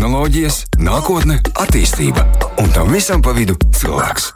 tehnoloģijas, 0.00 0.62
nākotne, 0.80 1.34
attīstība 1.60 2.22
un 2.62 2.70
tam 2.72 2.88
visam 2.88 3.20
pa 3.20 3.34
vidu 3.36 3.52
cilvēks. 3.76 4.30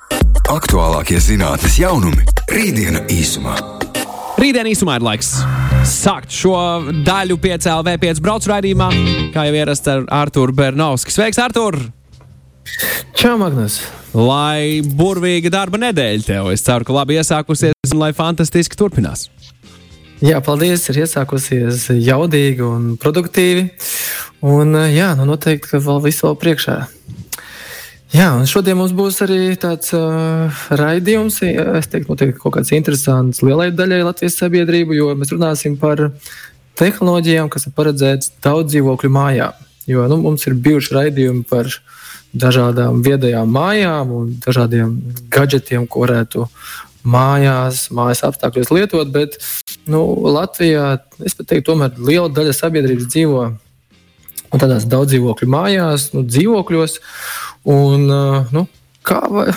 Aktuālākie 0.53 1.17
zinātnīs 1.17 1.79
jaunumi- 1.81 2.21
rītdiena 2.53 3.01
īsumā. 3.09 3.55
Rītdien 4.37 4.69
īsumā 4.69 4.99
ir 5.01 5.07
laiks 5.09 5.31
sākt 5.89 6.29
šo 6.29 6.53
daļu 7.07 7.39
5LV 7.41 7.97
5 7.97 8.21
braucu 8.21 8.53
raidījumā, 8.53 8.91
kā 9.33 9.47
jau 9.49 9.55
ierasts 9.57 9.89
ar 9.89 10.05
Arturu 10.13 10.53
Bernausku. 10.53 11.09
Sveiks, 11.09 11.39
Artur! 11.39 11.81
Čau, 13.15 13.39
Magnus! 13.39 13.81
Lai 14.13 14.83
burvīga 14.85 15.49
darba 15.49 15.79
nedēļa 15.79 16.25
tev. 16.27 16.53
Es 16.53 16.61
ceru, 16.61 16.85
ka 16.85 16.93
labi 16.93 17.17
iesākusies 17.17 17.73
un 17.95 18.05
lai 18.05 18.13
fantastiski 18.13 18.77
turpinās. 18.77 19.31
Jā, 20.25 20.39
paldies. 20.41 20.87
Ir 20.89 21.03
iesākusies 21.03 21.91
jaudīgi 22.01 22.63
un 22.65 22.85
produktīvi. 23.01 23.67
Un, 24.49 24.73
jā, 24.89 25.11
nu 25.19 25.27
noteikti, 25.29 25.75
ka 25.75 25.81
vēl 25.85 26.01
viss 26.07 26.25
vēl 26.25 26.39
priekšā. 26.41 26.77
Jā, 28.15 28.31
un 28.39 28.47
šodien 28.49 28.79
mums 28.79 28.95
būs 28.97 29.19
arī 29.27 29.53
tāds 29.61 29.93
uh, 29.97 30.63
raidījums, 30.81 31.43
es 31.45 31.91
teiktu, 31.93 32.15
noteikti 32.15 32.39
kaut 32.41 32.55
kāds 32.57 32.73
interesants 32.77 33.43
lielai 33.45 33.69
daļai 33.75 34.05
Latvijas 34.07 34.39
sabiedrību, 34.41 34.97
jo 34.97 35.11
mēs 35.19 35.35
runāsim 35.35 35.75
par 35.81 36.07
tehnoloģijām, 36.81 37.51
kas 37.53 37.69
ir 37.69 37.75
paredzētas 37.77 38.33
daudz 38.45 38.71
dzīvokļu 38.73 39.13
mājām. 39.13 39.61
Jo 39.91 40.07
nu, 40.09 40.23
mums 40.25 40.47
ir 40.49 40.57
bijuši 40.57 40.97
raidījumi 40.97 41.45
par 41.51 41.69
dažādām 42.33 43.03
viedajām 43.05 43.51
mājām 43.51 44.17
un 44.23 44.33
dažādiem 44.47 44.97
gadgetiem, 45.29 45.85
ko 45.85 46.07
varētu 46.07 46.49
mājās, 47.05 47.89
mājas 47.95 48.25
apstākļos 48.31 48.73
lietot, 48.73 49.11
bet 49.13 49.37
nu, 49.91 50.01
Latvijā, 50.35 50.99
es 51.25 51.37
pat 51.37 51.51
teiktu, 51.51 51.73
tomēr 51.73 51.99
liela 51.99 52.31
daļa 52.33 52.57
sabiedrības 52.57 53.11
dzīvo 53.11 53.45
tādās 54.55 54.87
daudz 54.87 55.13
dzīvokļu 55.13 55.49
mājās, 55.51 56.11
nu, 56.15 56.23
dzīvokļos. 56.29 56.99
Un, 57.75 58.05
nu, 58.55 58.67
kā, 59.07 59.21
vai, 59.33 59.49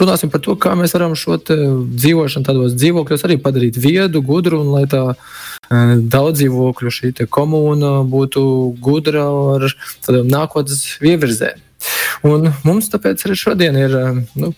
runāsim 0.00 0.30
par 0.32 0.42
to, 0.44 0.56
kā 0.60 0.74
mēs 0.78 0.94
varam 0.96 1.16
šo 1.18 1.38
dzīvošanu 1.40 2.46
tādos 2.46 2.76
dzīvokļos 2.78 3.26
arī 3.26 3.38
padarīt 3.42 3.78
viedu, 3.80 4.22
gudru 4.26 4.62
un 4.64 4.72
lai 4.74 4.86
tā 4.90 5.04
daudz 5.70 6.40
dzīvokļu 6.40 6.94
šī 6.94 7.12
komūna 7.30 8.00
būtu 8.10 8.42
gudra 8.82 9.26
ar 9.56 9.68
tādām 10.06 10.30
nākotnes 10.30 10.98
ievirzēm. 11.04 11.60
Un 12.26 12.50
mums 12.66 12.90
tāpēc 12.92 13.22
arī 13.24 13.36
šodien 13.38 13.78
ir 13.78 13.94
nu, 14.36 14.52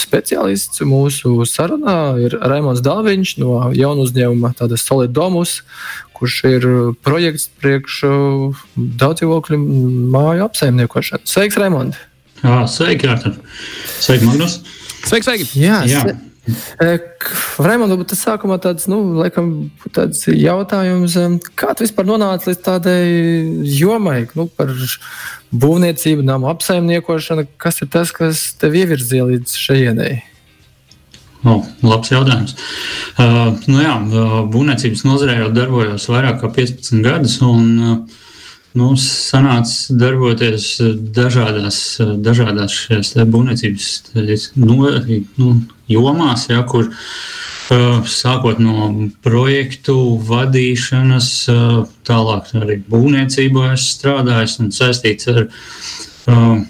speciālists 0.00 0.82
mūsu 0.86 1.44
sarunā, 1.48 2.16
ir 2.22 2.36
Raimons 2.40 2.82
Dāviņš 2.84 3.36
no 3.42 3.60
jaunu 3.76 4.06
uzņēmuma 4.06 4.54
Solidomus, 4.80 5.60
kurš 6.16 6.36
ir 6.48 6.68
projekts 7.04 7.48
priekš 7.60 8.02
daudz 8.76 9.22
dzīvokļu 9.22 9.58
māju 10.14 10.46
apsaimniekošanu. 10.48 11.28
Sveiks, 11.28 11.58
Raimond! 11.60 11.98
Jā, 12.44 12.62
sveiki, 12.70 13.08
Artur. 13.10 13.36
Sveiki, 13.98 14.28
Magnus. 14.28 14.60
Sveiki, 15.06 15.24
sveiki. 15.28 15.50
Jā, 15.60 15.82
Jā. 15.88 16.06
Raimond, 17.58 17.96
tas 18.06 18.22
sākumā 18.22 18.58
tāds, 18.62 18.86
nu, 18.90 19.00
laikam, 19.18 19.70
tāds 19.94 20.22
jautājums, 20.30 21.16
kā 21.58 21.72
tu 21.74 21.86
vispār 21.86 22.06
nonāci 22.06 22.52
līdz 22.52 22.62
tādai 22.66 23.00
jomai, 23.66 24.20
nu, 24.38 24.46
par 24.46 24.70
būvniecību, 25.56 26.24
nama 26.26 26.52
apsaimniekošanu, 26.54 27.48
kas 27.62 27.82
ir 27.82 27.90
tas, 27.92 28.14
kas 28.14 28.48
tev 28.60 28.78
ievirzīja 28.78 29.26
līdz 29.32 29.58
šejienei? 29.58 30.20
Oh, 31.46 31.66
labs 31.86 32.10
jautājums. 32.10 32.56
Uh, 33.20 33.54
nu 33.70 33.82
jā, 33.82 33.94
būvniecības 34.50 35.04
nozarē 35.06 35.36
jau 35.42 35.50
darbojos 35.54 36.08
vairāk 36.10 36.40
kā 36.42 36.50
15 36.56 37.04
gadus. 37.04 37.36
Un, 37.46 37.68
uh, 37.78 38.22
nu, 38.76 38.92
sanāca 39.00 39.96
darboties 40.00 40.68
dažādās, 41.16 41.80
dažādās 42.22 42.76
šajās 42.84 43.14
būvniecības 43.32 43.90
nu, 44.60 44.78
nu, 45.40 45.50
jomās, 45.90 46.48
ja, 46.52 46.62
kur 46.68 46.90
sākot 48.06 48.60
no 48.62 48.90
projektu 49.26 49.96
vadīšanas, 50.28 51.30
tālāk 52.06 52.52
arī 52.60 52.78
būvniecībā 52.86 53.72
es 53.74 53.88
strādāju 53.96 54.66
un 54.66 54.70
saistīts 54.74 55.28
ar, 55.32 55.46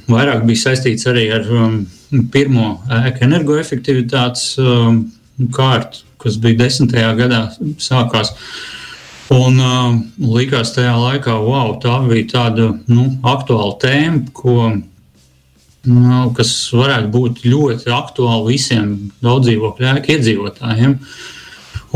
vairāk 0.09 0.47
bija 0.49 0.63
saistīts 0.71 1.09
arī 1.11 1.29
ar 1.37 1.51
pirmo 2.33 2.79
ēku 3.03 3.27
energoefektivitātes 3.27 4.55
kārtu, 5.53 6.05
kas 6.23 6.39
bija 6.41 6.63
desmitajā 6.65 7.13
gadā 7.19 7.43
sākās. 7.83 8.33
Un 9.35 9.57
uh, 9.59 9.95
likās 10.23 10.71
tajā 10.77 10.93
laikā, 10.95 11.35
wow, 11.43 11.73
tā 11.83 11.97
bija 12.07 12.29
tāda 12.31 12.69
nu, 12.87 13.09
aktuāla 13.27 13.75
tēma, 13.83 14.21
ko, 14.37 14.69
nu, 15.91 16.21
kas 16.37 16.53
varētu 16.71 17.11
būt 17.11 17.43
ļoti 17.47 17.91
aktuāla 17.91 18.45
visiem 18.47 18.93
daudzdzīvokļu 19.27 19.89
ēku 19.91 20.15
iedzīvotājiem. 20.15 20.95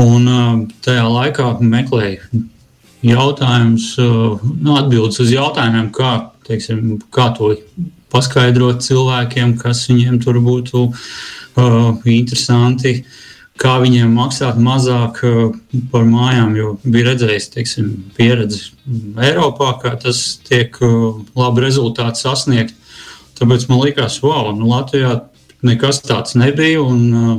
Un 0.03 0.27
uh, 0.27 0.59
tajā 0.83 1.07
laikā 1.07 1.47
meklēju 1.63 2.43
jautājumus, 3.07 3.87
uh, 4.03 4.43
nu, 4.51 4.75
atbildes 4.75 5.23
uz 5.23 5.31
jautājumiem, 5.31 5.87
kā, 5.95 6.13
teiksim, 6.49 6.97
kā 7.15 7.31
to 7.37 7.53
paskaidrot 8.11 8.83
cilvēkiem, 8.83 9.55
kas 9.61 9.85
viņiem 9.87 10.19
tur 10.19 10.43
būtu 10.43 10.89
uh, 10.91 12.07
interesanti. 12.11 12.97
Uh, 12.99 13.19
kā 13.61 13.75
viņiem 13.81 14.13
maksāt 14.17 14.59
mazāk 14.61 15.21
uh, 15.27 15.41
par 15.93 16.05
mājām, 16.07 16.55
jo 16.57 16.73
bija 16.83 17.11
redzējis 17.11 17.49
teiksim, 17.53 17.91
pieredzi 18.17 18.71
Eiropā, 19.21 19.75
kā 19.83 19.95
tas 20.01 20.21
tiek 20.47 20.77
uh, 20.81 21.21
labi 21.37 21.65
rezultāti 21.67 22.23
sasniegt. 22.23 22.77
Tāpēc 23.37 23.67
man 23.69 23.83
liekas, 23.85 24.19
wow, 24.25 24.51
nu 24.53 24.69
Latvijā 24.69 25.19
nekas 25.65 26.01
tāds 26.05 26.37
nebija. 26.37 26.81
Un, 26.83 27.01
uh, 27.13 27.37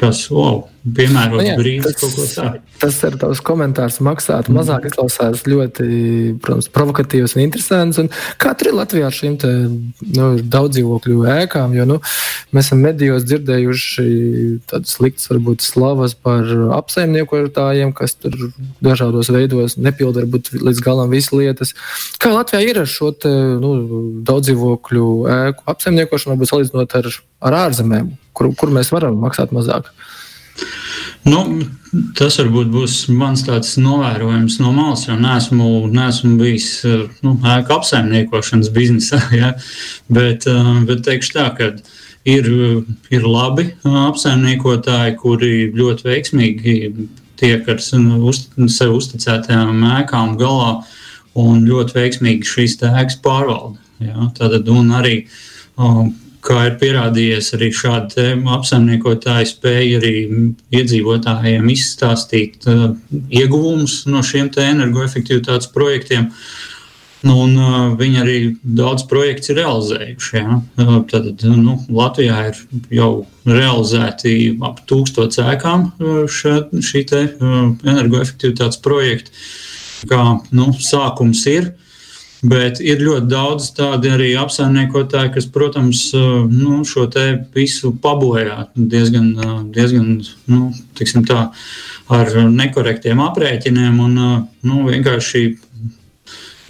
kas, 0.00 0.24
wow, 0.34 0.64
piemērots 0.84 1.46
nu, 1.46 1.56
brīdis, 1.58 1.94
kaut 2.00 2.14
ko 2.16 2.24
tādu. 2.28 2.60
Tas 2.82 2.96
ir 3.06 3.14
tavs 3.20 3.40
komentārs, 3.44 4.00
maksāt 4.04 4.50
mazāk, 4.52 4.82
mm. 4.82 4.90
izklausās 4.90 5.44
ļoti, 5.46 5.84
protams, 6.42 6.68
provokatīvs 6.74 7.36
un 7.36 7.44
interesants. 7.44 8.00
Un 8.02 8.10
tur 8.10 8.70
ir 8.70 8.76
Latvijā 8.76 9.08
ar 9.08 9.14
šīm 9.14 9.36
nu, 9.38 10.26
daudz 10.42 10.76
dzīvokļu 10.76 11.24
ēkām? 11.36 11.76
Jo, 11.78 11.86
nu, 11.88 12.00
mēs 12.54 12.68
esam 12.68 12.82
medijos 12.84 13.24
dzirdējuši 13.28 14.06
tādas 14.70 14.96
sliktas, 14.98 15.28
varbūt, 15.30 15.64
slavas 15.64 16.16
par 16.18 16.50
apsaimniekotājiem, 16.80 17.94
kas 17.96 18.18
tur 18.18 18.36
dažādos 18.84 19.30
veidos 19.32 19.78
nepilda 19.78 20.24
varbūt 20.24 20.52
līdz 20.58 20.82
galam 20.84 21.14
visas 21.14 21.32
lietas. 21.38 21.72
Kā 22.20 22.34
Latvijā 22.34 22.66
ir 22.66 22.82
ar 22.82 22.90
šo 22.90 23.14
te, 23.14 23.32
nu, 23.62 23.76
daudz 24.26 24.50
dzīvokļu 24.50 25.08
ēku 25.38 25.64
apsaimniekošanu, 25.70 26.34
varbūt 26.34 26.52
salīdzinot 26.52 26.98
ar, 27.00 27.10
ar 27.48 27.60
ārzemēm, 27.64 28.12
kur, 28.36 28.50
kur 28.58 28.74
mēs 28.74 28.92
varam 28.94 29.16
maksāt 29.22 29.54
mazāk? 29.54 29.90
Nu, 31.24 31.40
tas 32.18 32.36
varbūt 32.36 32.68
būs 32.72 32.94
mans 33.16 33.46
tāds 33.46 33.78
novērojums 33.80 34.58
no 34.60 34.74
malas, 34.76 35.06
jo 35.08 35.16
neesmu, 35.16 35.68
neesmu 35.94 36.34
bijis 36.40 36.68
nu, 37.24 37.38
ēka 37.54 37.78
apsaimniekošanas 37.78 38.72
biznesā. 38.74 39.22
Ja? 39.40 39.54
Bet, 40.12 40.44
eh, 40.50 40.72
bet 40.88 41.04
teikšu 41.06 41.36
tā, 41.38 41.46
ka 41.56 41.70
ir, 42.28 42.50
ir 43.14 43.24
labi 43.24 43.70
apsaimniekotāji, 43.84 45.16
kuri 45.22 45.54
ļoti 45.76 46.10
veiksmīgi 46.10 46.76
tiek 47.40 47.72
ar 47.72 47.80
sev 47.82 48.94
uzticētajām 48.98 49.80
ēkām 50.00 50.36
galā 50.40 50.76
un 51.40 51.64
ļoti 51.66 51.98
veiksmīgi 51.98 52.52
šīs 52.52 52.76
ēkas 52.84 53.16
pārvalda. 53.24 53.80
Ja? 54.04 54.28
Tātad, 54.36 54.68
un 54.68 54.92
arī 55.00 55.16
um, 55.80 56.12
kā 56.44 56.66
ir 56.68 56.76
pierādījies, 56.80 57.52
arī 57.56 57.70
šādi 57.74 58.26
apsaimniekotāji 58.56 59.50
spēja 59.54 60.00
arī 60.00 60.14
iedzīvotājiem 60.74 61.70
izstāstīt 61.72 62.68
uh, 62.70 62.92
ieguvumus 63.32 64.02
no 64.10 64.22
šiem 64.26 64.50
energoefektivitātes 64.60 65.70
projektiem. 65.74 66.30
Nu, 67.24 67.38
un, 67.46 67.54
uh, 67.56 67.76
viņi 67.96 68.20
arī 68.20 68.38
daudz 68.76 69.06
projektu 69.08 69.54
ir 69.54 69.62
realizējuši. 69.62 70.34
Ja? 70.36 70.58
Uh, 70.80 70.98
tad 71.08 71.46
nu, 71.48 71.78
Latvijā 71.88 72.42
ir 72.50 72.60
jau 72.92 73.12
realizēti 73.48 74.34
ap 74.64 74.82
tūkstoš 74.90 75.40
ēkām 75.54 75.88
uh, 75.94 76.18
šā, 76.28 76.58
šī 76.84 77.06
uh, 77.08 77.72
energoefektivitātes 77.80 78.82
projekta. 78.84 79.32
Kā 80.04 80.20
nu, 80.52 80.68
sākums 80.84 81.46
ir, 81.48 81.72
Bet 82.44 82.80
ir 82.84 83.00
ļoti 83.00 83.28
daudz 83.30 83.70
tādu 83.72 84.10
arī 84.12 84.34
apsaimniekotāju, 84.36 85.32
kas, 85.36 85.46
protams, 85.48 86.02
nu, 86.50 86.82
šo 86.84 87.06
te 87.12 87.24
visu 87.54 87.94
pabojā 88.04 88.66
diezgan, 88.76 89.30
diezgan 89.72 90.10
nu, 90.52 90.66
tā, 91.28 91.46
ar 92.12 92.34
nekorektiem 92.52 93.22
aprēķiniem. 93.24 94.00
Un, 94.04 94.18
nu, 94.68 94.82
vienkārši 94.90 95.44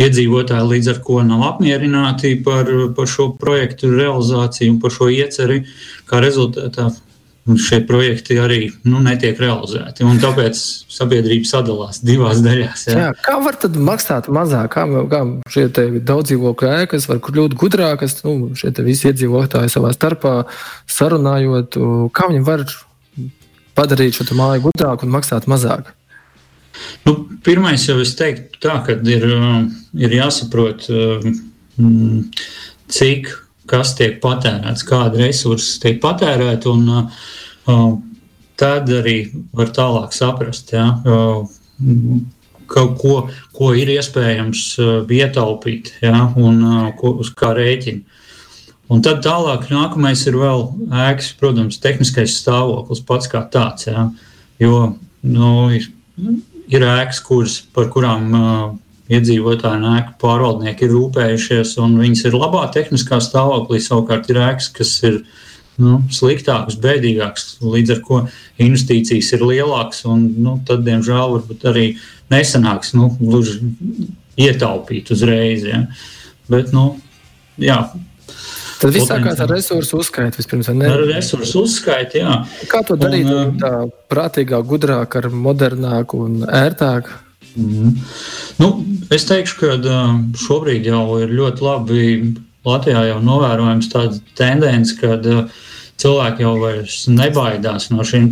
iedzīvotāji 0.05 0.71
līdz 0.71 0.93
ar 0.93 1.00
to 1.06 1.19
nav 1.26 1.43
apmierināti 1.49 2.37
par, 2.47 2.70
par 2.94 3.11
šo 3.11 3.32
projektu 3.41 3.91
realizāciju 3.94 4.77
un 4.77 4.79
par 4.82 4.94
šo 4.94 5.11
ieceri, 5.11 5.65
kā 6.11 6.23
rezultātā 6.23 6.91
šie 7.44 7.81
projekti 7.85 8.38
arī 8.41 8.61
nu, 8.88 9.02
netiek 9.05 9.38
realizēti. 9.41 10.06
Tāpēc 10.23 10.61
sabiedrība 10.94 11.49
sadalās 11.49 12.00
divās 12.05 12.41
daļās. 12.44 12.87
Jā. 12.88 12.96
Jā, 13.02 13.11
kā 13.25 13.37
var 13.44 13.58
tad 13.61 13.76
maksāt 13.76 14.31
mazāk? 14.32 14.73
Kā, 14.73 14.87
kā 15.12 15.20
šie 15.52 15.67
daudz 16.00 16.31
dzīvokļu 16.31 16.70
ēkas 16.85 17.08
var 17.11 17.20
kļūt 17.25 17.56
gudrākas, 17.61 18.17
nu, 18.25 18.55
šie 18.56 18.73
visi 18.87 19.11
iedzīvotāji 19.11 19.75
savā 19.75 19.93
starpā 19.96 20.35
sarunājot, 20.88 21.76
kā 22.17 22.31
viņi 22.32 22.46
var 22.49 22.64
padarīt 23.76 24.17
šo 24.17 24.26
māju 24.38 24.70
gudrāku 24.70 25.05
un 25.05 25.14
maksāt 25.19 25.50
mazāk? 25.50 25.93
Nu, 27.05 27.19
pirmais 27.44 27.85
jau 27.87 28.00
es 28.02 28.17
teiktu, 28.19 28.58
tā, 28.64 28.81
ka 28.87 28.96
ir, 29.05 29.29
ir 30.00 30.17
jāsaprot, 30.17 30.88
cik 32.94 33.31
kas 33.70 33.94
tiek 33.99 34.19
patērēts, 34.22 34.84
kāda 34.88 35.22
resursi 35.25 35.78
tiek 35.82 36.00
patērēti. 36.02 36.70
Un, 36.72 36.88
uh, 37.70 37.94
tad 38.61 38.90
arī 38.93 39.19
var 39.55 39.72
tālāk 39.75 40.14
saprast, 40.14 40.75
ja, 40.75 40.87
uh, 41.05 41.46
ko, 42.70 43.14
ko 43.55 43.70
ir 43.76 43.94
iespējams 43.96 44.66
uh, 44.82 44.93
ietaupīt 45.11 45.94
ja, 46.05 46.26
un 46.37 46.61
uh, 46.62 46.93
ko, 46.99 47.16
uz 47.25 47.32
kā 47.37 47.55
rēķina. 47.56 48.20
Un 48.93 49.00
tad 49.00 49.22
tālāk 49.25 49.70
nākamais 49.72 50.20
ir 50.28 50.37
vēl 50.37 50.67
ēkas, 51.06 51.32
protams, 51.40 51.81
tehniskais 51.81 52.37
stāvoklis 52.37 53.00
pats 53.08 53.31
kā 53.32 53.40
tāds. 53.50 53.88
Ja, 53.88 54.10
jo 54.60 54.81
nu, 55.25 55.52
ir, 55.72 55.88
ir 56.69 56.84
ēkas, 56.84 57.22
kuras, 57.25 57.58
par 57.75 57.88
kurām 57.94 58.28
uh, 58.37 58.67
iedzīvotāji 59.12 59.81
un 59.81 59.97
ēku 59.99 60.15
pārvaldnieki 60.23 60.87
ir 60.87 60.95
rūpējušies, 60.95 61.75
un 61.85 61.99
viņas 62.01 62.25
ir 62.29 62.39
labā 62.39 62.65
tehniskā 62.75 63.21
stāvoklī. 63.23 63.81
Savukārt 63.85 64.31
ir 64.33 64.41
ēkas, 64.41 64.71
kas 64.75 64.95
ir 65.05 65.21
nu, 65.81 65.99
sliktākas, 66.15 66.79
bēdīgākas, 66.81 67.59
līdz 67.65 67.97
ar 67.97 68.03
to 68.06 68.21
investīcijas 68.65 69.33
ir 69.37 69.45
lielākas, 69.45 70.05
un 70.09 70.25
nu, 70.47 70.56
tad, 70.67 70.87
diemžēl, 70.87 71.37
varbūt 71.37 71.69
arī 71.69 71.87
nesanāks 72.33 72.95
nu, 72.97 73.11
gluži 73.21 73.61
ietaupīt 74.41 75.12
uzreiz. 75.15 75.67
Ja. 75.69 75.85
Bet, 76.51 76.73
nu, 76.75 76.95
jā, 77.61 77.83
Tad 78.85 78.93
viss 78.93 79.09
sākās 79.09 79.39
ar 79.41 79.49
resursu 79.49 80.01
uzskaitu 80.03 80.41
vispirms. 80.41 80.69
Ar 80.69 81.05
resursu 81.09 81.62
uzskaitu, 81.65 82.19
jā. 82.21 82.41
Kā 82.69 82.83
to 82.85 82.99
darīt 83.01 83.29
un, 83.31 83.55
tā 83.61 83.71
prātīgāk, 84.12 84.67
gudrāk, 84.69 85.17
ar 85.21 85.31
modernāku 85.33 86.25
un 86.27 86.43
ērtāku? 86.45 87.21
Mm. 87.55 87.95
Nu, 88.61 88.71
es 89.15 89.27
teikšu, 89.29 89.61
ka 89.61 89.95
šobrīd 90.39 90.87
jau 90.91 91.21
ir 91.23 91.33
ļoti 91.35 91.65
labi. 91.65 92.03
Latvijā 92.65 93.03
jau 93.11 93.19
novērojams 93.21 93.91
tāda 93.93 94.21
tendence, 94.39 94.95
ka 94.97 95.19
cilvēki 96.01 96.45
jau 96.47 96.55
vairs 96.62 97.03
nebaidās 97.12 97.91
no 97.93 98.06
šīm 98.06 98.31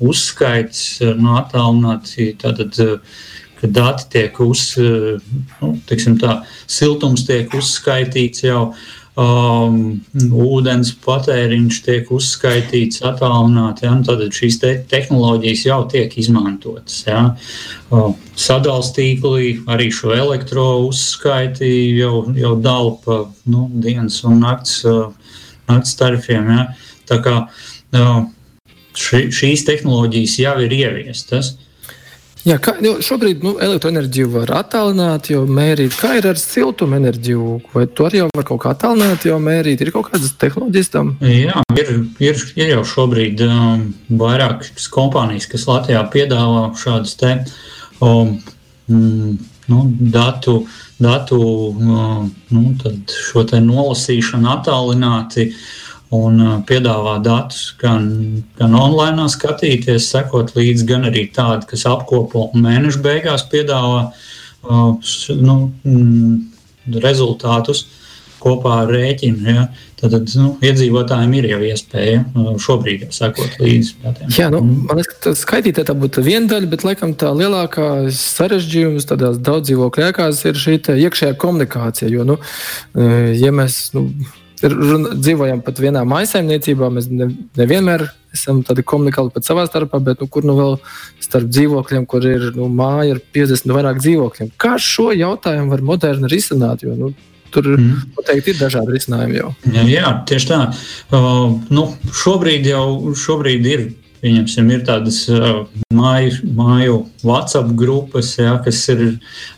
uzskaitas, 0.00 1.02
no 1.18 1.36
attālināti. 1.40 2.30
Tātad, 2.40 2.78
kad 3.58 3.74
dati 3.74 4.08
tiek 4.14 4.40
uz, 4.40 4.70
nu, 4.78 5.74
tā, 6.22 6.38
siltums 6.70 7.26
tiek 7.28 7.52
uzskaitīts 7.58 8.46
jau, 8.46 8.70
um, 9.18 9.78
ūdens 10.14 10.92
patēriņš 11.04 11.80
tiek 11.84 12.10
uzskaitīts, 12.14 13.02
attālināti. 13.06 13.86
Ja? 13.88 13.96
Tad 14.06 14.22
šīs 14.34 14.60
te 14.62 14.72
tehnoloģijas 14.90 15.64
jau 15.66 15.80
tiek 15.90 16.14
izmantotas. 16.20 17.00
Ja? 17.08 17.24
Uh, 17.90 18.12
Sadalījuma 18.38 18.94
tīklī 18.94 19.52
arī 19.70 19.88
šo 19.94 20.12
elektro 20.14 20.66
uzskaiti 20.86 21.70
jau, 21.98 22.28
jau 22.38 22.54
dala 22.62 22.96
pa 23.04 23.20
nu, 23.50 23.66
dienas 23.82 24.20
un 24.28 24.42
nakts, 24.44 24.82
uh, 24.86 25.08
nakts 25.70 25.96
tarifiem. 25.98 26.52
Ja? 26.54 26.66
Tā 27.08 27.22
kā 27.24 27.38
uh, 27.48 28.20
ši, 28.94 29.28
šīs 29.34 29.66
tehnoloģijas 29.68 30.38
jau 30.44 30.58
ir 30.66 30.78
ieviestas. 30.78 31.56
Jā, 32.46 32.56
kā, 32.62 32.76
šobrīd 33.02 33.42
nu, 33.42 33.54
elektroenerģiju 33.62 34.28
var 34.36 34.52
attālināt, 34.60 35.30
jau 35.32 35.42
mērīt. 35.50 35.96
Kā 35.98 36.14
ir 36.20 36.28
ar 36.30 36.38
siltumenerģiju? 36.38 37.54
Vai 37.74 37.86
to 37.90 38.06
arī 38.06 38.22
var 38.28 38.46
kaut 38.46 38.60
kā 38.62 38.72
attālināt, 38.76 39.26
jau 39.26 39.40
mērīt? 39.42 39.82
Ir 39.82 39.90
kaut 39.94 40.10
kādas 40.12 40.36
tehnoloģijas 40.38 40.92
tam? 40.94 41.10
Jā, 41.24 41.64
ir, 41.74 41.90
ir, 42.22 42.44
ir 42.60 42.72
jau 42.76 42.84
šobrīd 42.92 43.42
um, 43.46 43.88
vairākas 44.20 44.86
kompānijas, 44.94 45.48
kas 45.50 45.66
Latvijā 45.68 46.04
piedāvā 46.12 46.68
šādas 46.78 47.18
te, 47.18 47.34
um, 48.04 48.36
mm, 48.86 49.34
nu, 49.72 49.82
datu, 50.14 50.60
datu 51.02 51.42
um, 51.42 52.30
nu, 52.54 52.64
te 52.78 53.64
nolasīšanu 53.66 54.54
attālināti. 54.54 55.50
Uh, 55.50 55.84
un 56.14 56.40
uh, 56.40 56.54
piedāvā 56.68 57.18
datus 57.24 57.74
gan, 57.80 58.08
gan 58.58 58.76
online, 58.78 59.28
skatīties, 59.32 60.08
sekot 60.08 60.54
līdzi, 60.56 60.86
gan 60.88 61.08
arī 61.10 61.26
tādi, 61.34 61.68
kas 61.72 61.84
apkopo 61.90 62.48
un 62.52 62.64
mēneša 62.64 63.02
beigās 63.04 63.44
piedāvā 63.52 64.06
uh, 64.08 65.12
nu, 65.36 65.58
mm, 65.84 66.98
rezultātus 67.04 67.84
kopā 68.38 68.84
ar 68.84 68.92
rēķinu. 68.94 69.44
Ja. 69.50 69.66
Tad 69.98 70.14
nu, 70.38 70.52
iedzīvotājiem 70.62 71.32
ir 71.40 71.46
jau 71.50 71.58
iespēja 71.72 72.22
uh, 72.22 72.52
šobrīd 72.62 73.04
jau 73.04 73.14
sekot 73.16 73.56
līdzi 73.58 73.96
datiem. 74.04 74.32
Jā, 74.38 74.46
nu, 74.54 74.62
man 74.62 75.00
liekas, 75.00 75.18
ka 75.24 75.32
skaitītāji 75.36 75.90
tā 75.90 75.96
būtu 75.98 76.22
viena 76.24 76.46
daļa, 76.54 76.70
bet 76.70 76.84
laikam 76.86 77.16
tā 77.18 77.32
lielākā 77.34 77.88
sarežģījums 78.14 79.10
tādās 79.10 79.40
daudz 79.42 79.68
dzīvokļu 79.68 80.06
ēkās 80.08 80.44
ir 80.46 80.60
šī 80.62 80.78
iekšējā 80.94 81.34
komunikācija. 81.42 82.12
Jo, 82.14 82.28
nu, 82.28 82.38
uh, 82.38 83.32
ja 83.34 83.50
mēs, 83.52 83.88
nu, 83.98 84.06
runa, 84.66 85.14
dzīvojam 85.14 85.62
pat 85.64 85.80
vienā 85.82 86.02
maisaimniecībā. 86.08 86.90
Mēs 86.94 87.08
ne, 87.12 87.30
nevienmēr 87.58 88.08
esam 88.34 88.60
tādi 88.66 88.84
komunikāli 88.86 89.32
pat 89.34 89.46
savā 89.48 89.64
starpā, 89.68 90.00
bet 90.04 90.22
nu, 90.22 90.28
kur 90.32 90.46
nu 90.46 90.56
vēl 90.58 90.76
starp 91.22 91.48
dzīvokļiem, 91.52 92.06
kur 92.10 92.26
ir 92.28 92.50
nu, 92.56 92.68
māja 92.72 93.16
ar 93.16 93.22
50 93.36 93.70
vai 93.70 93.80
vairāk 93.80 94.02
dzīvokļiem. 94.02 94.52
Kā 94.60 94.76
šo 94.82 95.10
jautājumu 95.16 95.74
var 95.74 95.84
moderni 95.92 96.30
risināt? 96.32 96.86
Jo, 96.86 96.96
nu, 96.98 97.14
Tur 97.48 97.64
mm. 97.64 98.10
noteikti 98.12 98.52
ir 98.52 98.58
dažādi 98.58 98.92
risinājumi 98.92 99.38
jau. 99.38 99.52
Jā, 99.72 99.84
jā 99.88 100.08
tieši 100.28 100.48
tā. 100.50 100.58
Uh, 101.08 101.54
nu, 101.72 101.86
šobrīd 102.12 102.68
jau 102.68 103.14
šobrīd 103.16 103.68
ir 103.70 103.84
Pieņemsim, 104.18 104.70
ir 104.74 104.80
tādas 104.86 105.20
uh, 105.30 105.60
māju, 105.94 106.48
māju 106.58 106.96
WhatsApp 107.22 107.70
grupas, 107.78 108.32
ja, 108.40 108.56
kas, 108.64 108.80
ir, 108.90 109.04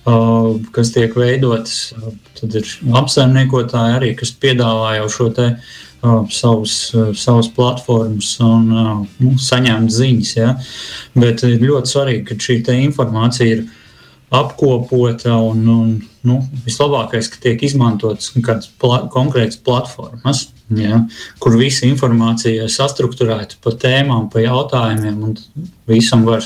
uh, 0.05 0.59
kas 0.75 0.93
tiek 0.93 1.17
veidotas. 1.17 1.95
Uh, 1.97 2.12
tad 2.37 2.59
ir 2.61 2.69
apsaimniekotāji 3.01 3.97
arī, 3.97 4.11
kas 4.19 4.35
piedāvā 4.43 4.99
jau 4.99 5.09
šo 5.17 5.29
te 5.37 5.47
uh, 5.55 6.27
savus, 6.29 6.77
uh, 6.93 7.11
savus 7.17 7.49
platformas 7.57 8.35
un 8.45 8.69
uh, 8.75 8.95
nu, 9.25 9.35
saņemt 9.41 9.97
ziņas. 9.97 10.33
Ja. 10.37 10.55
Bet 11.17 11.45
ir 11.49 11.65
ļoti 11.65 11.95
svarīgi, 11.95 12.27
ka 12.29 12.41
šī 12.41 12.61
informācija 12.81 13.57
ir 13.57 13.65
apkopota 14.31 15.35
un, 15.43 15.67
un 15.69 15.93
nu, 16.27 16.38
vislabākais, 16.67 17.29
ka 17.32 17.41
tiek 17.43 17.62
izmantotas 17.67 18.31
kādas 18.38 18.71
pla 18.81 19.02
konkrētas 19.11 19.59
platformas, 19.66 20.45
ja, 20.78 21.00
kur 21.43 21.57
visa 21.59 21.88
informācija 21.88 22.66
ir 22.66 22.73
sastruktūrēta 22.73 23.59
pa 23.64 23.75
tēmām, 23.75 24.28
pa 24.31 24.45
jautājumiem, 24.45 25.23
un 25.26 25.71
visam 25.90 26.23
var 26.28 26.45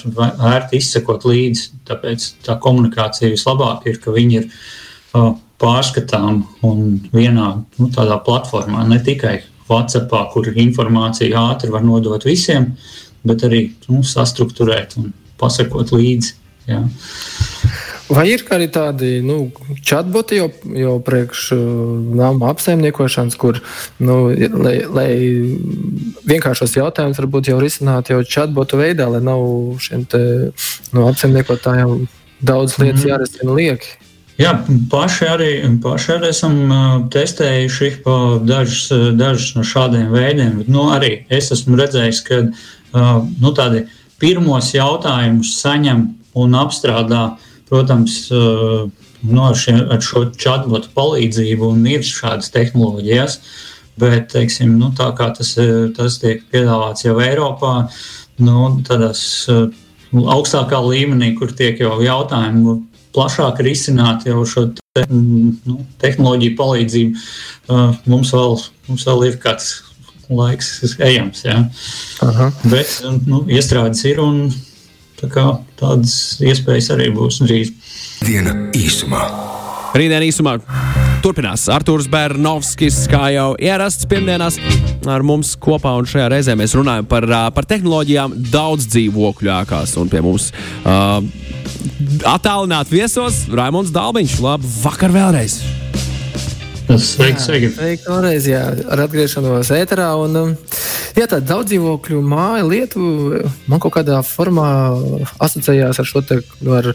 ērti 0.54 0.80
izsekot 0.80 1.26
līdzi. 1.28 1.70
Tāpēc 1.90 2.28
tā 2.46 2.56
komunikācija 2.62 3.32
vislabāk 3.34 3.84
ir, 3.90 3.98
ka 4.00 4.14
viņi 4.14 4.38
ir 4.40 4.46
uh, 4.48 5.34
pārskatām 5.60 6.44
un 6.66 6.86
vienā 7.12 7.50
nu, 7.78 7.90
tādā 7.92 8.16
platformā, 8.24 8.86
ne 8.88 9.00
tikai 9.04 9.42
WhatsApp, 9.68 10.12
kur 10.32 10.48
informāciju 10.48 11.36
ātri 11.40 11.72
var 11.72 11.84
nodot 11.84 12.24
visiem, 12.24 12.72
bet 13.24 13.44
arī 13.44 13.66
nu, 13.88 14.00
sastruktūrēt 14.04 14.96
un 15.00 15.12
pasakot 15.40 15.92
līdzi. 15.92 16.34
Ja. 16.68 16.80
Vai 18.12 18.26
ir 18.34 18.42
arī 18.52 18.66
tādi 18.68 19.22
nu, 19.24 19.48
chatboti 19.80 20.36
jau, 20.36 20.50
jau 20.76 20.94
priekš 21.04 21.44
uh, 21.56 21.60
nama 22.18 22.50
apsaimniekošanas, 22.52 23.36
kur, 23.40 23.62
nu, 24.04 24.16
lai, 24.60 24.74
lai 24.84 25.08
vienkāršos 26.28 26.76
jautājumus 26.76 27.20
varbūt 27.22 27.48
jau 27.48 27.56
risinātu 27.62 28.12
jau 28.12 28.24
chatbotu 28.28 28.76
veidā, 28.80 29.06
lai 29.08 29.22
nav 29.24 29.40
šiem 29.80 30.04
te, 30.04 30.20
nu, 30.92 31.06
apsaimniekotājiem 31.08 32.04
daudz 32.44 32.76
lietas 32.82 33.06
mm. 33.06 33.08
jārisina 33.14 33.56
lieki? 33.56 33.94
Jā, 34.36 34.52
paši 34.90 35.30
arī, 35.30 35.48
paši 35.80 36.12
arī 36.18 36.30
esam 36.34 36.60
uh, 36.66 36.84
testējuši 37.14 37.90
dažus, 38.44 38.84
dažus 39.16 39.54
no 39.56 39.64
šādiem 39.64 40.12
veidiem. 40.12 40.60
Nu, 40.68 40.90
arī 40.92 41.22
es 41.32 41.48
esmu 41.56 41.80
redzējis, 41.80 42.20
ka 42.28 42.42
uh, 42.44 43.24
nu, 43.40 43.56
tādi 43.56 43.86
pirmos 44.20 44.74
jautājumus 44.76 45.56
saņem 45.62 46.06
un 46.44 46.60
apstrādā 46.60 47.24
uh, 47.30 47.50
Protams, 47.68 48.30
eh, 48.30 48.90
no 49.22 49.48
nu, 49.48 49.54
šie, 49.56 49.76
ar 49.90 50.02
šo 50.04 50.26
chatbotu 50.36 50.90
palīdzību 50.96 51.70
ir 51.88 52.04
šādas 52.04 52.52
tehnoloģijas, 52.52 53.38
bet 54.00 54.28
teiksim, 54.34 54.76
nu, 54.78 54.90
tā 54.96 55.08
kā 55.16 55.30
tas, 55.36 55.56
eh, 55.58 55.88
tas 55.96 56.18
tiek 56.20 56.44
piedāvāts 56.52 57.06
jau 57.06 57.16
Eiropā, 57.24 57.88
nu, 58.38 58.82
tādās 58.84 59.22
eh, 59.48 59.72
augstākā 60.12 60.82
līmenī, 60.84 61.32
kur 61.38 61.52
tiek 61.52 61.80
jau 61.80 61.96
jautājumi 62.02 62.82
plašāk 63.14 63.62
risināti 63.62 64.28
jau 64.28 64.44
šo 64.44 64.66
te, 64.74 65.06
nu, 65.08 65.80
tehnoloģiju 66.02 66.56
palīdzību, 66.58 67.24
mums 68.10 68.32
vēl, 68.34 68.56
mums 68.88 69.04
vēl 69.06 69.26
ir 69.28 69.36
kāds 69.42 69.68
laiks 70.28 70.96
ejams. 70.98 71.44
Ja. 71.46 71.60
Aha. 72.26 72.50
Bet 72.66 73.02
nu, 73.26 73.44
iestrādes 73.50 74.02
ir 74.08 74.22
un 74.22 74.48
tā 75.24 75.32
kā, 75.32 75.48
tādas 75.80 76.14
iespējas 76.44 76.92
arī 76.94 77.10
būs 77.16 77.42
drīz. 77.44 77.74
Diena 78.24 78.54
īsumā. 78.76 79.24
Rītdien 79.94 80.24
īsumā 80.26 80.56
turpinās 81.24 81.68
Arthurs 81.72 82.08
Bernovskis, 82.10 83.04
kā 83.08 83.30
jau 83.32 83.52
ierasts 83.62 84.08
pirmdienās 84.10 84.58
ar 85.08 85.24
mums 85.24 85.54
kopā. 85.56 85.94
Un 85.96 86.08
šajā 86.10 86.26
reizē 86.32 86.56
mēs 86.58 86.74
runājam 86.76 87.08
par, 87.08 87.24
par 87.56 87.68
tehnoloģijām 87.70 88.34
daudz 88.52 88.88
dzīvokļu 88.92 89.54
ēkās. 89.60 89.94
Un 90.02 90.12
pie 90.12 90.20
mums 90.24 90.50
uh, 90.82 91.22
attālināt 92.28 92.92
viesos 92.92 93.46
Raimons 93.54 93.94
Dalbiņš. 93.94 94.36
Labu 94.44 94.74
vakar 94.82 95.14
vēlreiz! 95.14 95.62
Sveiki, 96.84 97.40
sveiki. 97.40 97.68
Sveiki, 97.72 98.04
vēlreiz, 98.04 98.46
jā, 98.48 98.60
ar 98.92 99.02
atgriešanos 99.06 99.70
ēterā. 99.72 100.10
Un, 100.20 100.36
um, 100.36 100.50
jā, 101.16 101.26
tā 101.30 101.40
daudz 101.40 101.72
dzīvokļu 101.72 102.20
māja 102.28 102.66
lietu 102.68 103.00
man 103.70 103.80
kaut 103.82 103.96
kādā 103.96 104.20
formā 104.26 104.68
asociējās 105.42 106.02
ar 106.02 106.10
šo 106.10 106.22
te, 106.28 106.42
ar 106.68 106.90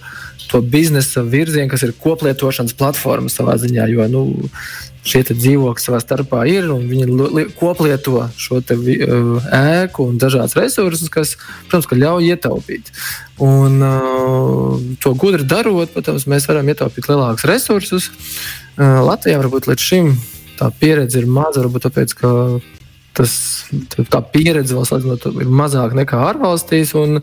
to 0.49 0.61
biznesa 0.61 1.23
virzienu, 1.25 1.71
kas 1.71 1.87
ir 1.87 1.95
koplietošanas 1.97 2.77
platforma 2.77 3.33
savā 3.33 3.57
ziņā. 3.61 3.89
Jo 3.89 4.05
nu, 4.13 4.23
šie 5.09 5.23
dzīvokļi 5.31 5.85
savā 5.87 6.03
starpā 6.03 6.45
ir 6.51 6.69
un 6.69 6.85
viņi 6.89 7.49
koplieto 7.57 8.27
šo 8.37 8.61
te, 8.61 8.77
uh, 8.77 9.51
ēku 9.57 10.05
un 10.11 10.21
dažādas 10.21 10.53
resursus, 10.59 11.09
kas, 11.09 11.33
protams, 11.65 11.89
ļauj 12.05 12.29
ietaupīt. 12.29 12.93
Un 13.41 13.81
uh, 13.81 14.79
to 15.01 15.17
gudri 15.17 15.49
darot, 15.49 15.89
protams, 15.97 16.29
mēs 16.29 16.45
varam 16.51 16.69
ietaupīt 16.69 17.09
lielākus 17.09 17.49
resursus. 17.49 18.11
Uh, 18.13 18.68
Latvijā 18.79 19.39
varbūt 19.41 19.67
līdz 19.67 19.87
šim 19.91 20.13
tā 20.59 20.69
pieredze 20.79 21.19
ir 21.21 21.27
maza, 21.31 21.63
varbūt 21.63 21.87
tāpēc, 21.87 22.13
ka 22.19 22.29
tas, 23.19 23.33
tā 24.11 24.19
pieredze 24.31 24.75
vēl 24.75 24.85
salīdzinot 24.87 25.25
ir 25.43 25.51
mazāka 25.51 25.97
nekā 25.97 26.19
ārvalstīs. 26.29 26.93
Un, 26.99 27.19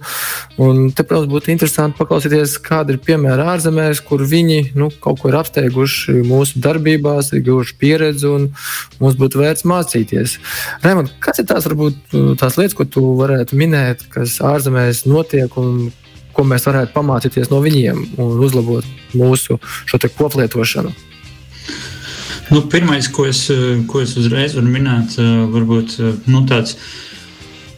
un 0.61 0.83
te, 0.93 1.05
protams, 1.07 1.31
būtu 1.33 1.53
interesanti 1.55 1.97
paklausīties, 2.01 2.59
kāda 2.65 2.95
ir 2.95 3.01
piemēra 3.07 3.49
ārzemēs, 3.55 4.03
kur 4.05 4.25
viņi 4.29 4.75
nu, 4.77 4.91
kaut 5.03 5.23
ko 5.23 5.33
ir 5.33 5.39
apsteiguši 5.41 6.19
mūsu 6.29 6.61
darbībās, 6.65 7.33
ir 7.33 7.45
guvuši 7.47 7.77
pieredzi 7.81 8.29
un 8.29 8.51
mums 9.01 9.17
būtu 9.21 9.41
vērts 9.41 9.67
mācīties. 9.69 10.39
Raimond, 10.85 11.15
kas 11.25 11.41
ir 11.41 11.49
tās, 11.49 11.69
varbūt, 11.69 12.17
tās 12.41 12.61
lietas, 12.61 12.77
ko 12.77 12.89
tu 12.89 13.05
varētu 13.21 13.59
minēt, 13.59 14.09
kas 14.13 14.39
ārzemēs 14.45 15.07
notiek 15.09 15.57
un 15.61 15.89
ko 16.37 16.45
mēs 16.45 16.69
varētu 16.69 16.93
pamācīties 16.93 17.49
no 17.49 17.63
viņiem 17.65 18.03
un 18.21 18.41
uzlabot 18.45 18.85
mūsu 19.17 19.57
koplietošanu? 20.21 20.93
Nu, 22.51 22.63
Pirmais, 22.71 23.09
ko 23.11 23.27
es, 23.27 23.47
ko 23.91 24.01
es 24.05 24.15
uzreiz 24.19 24.55
varu 24.55 24.71
minēt, 24.71 25.17
varbūt 25.51 25.97
nu, 26.31 26.45
tāds 26.47 26.77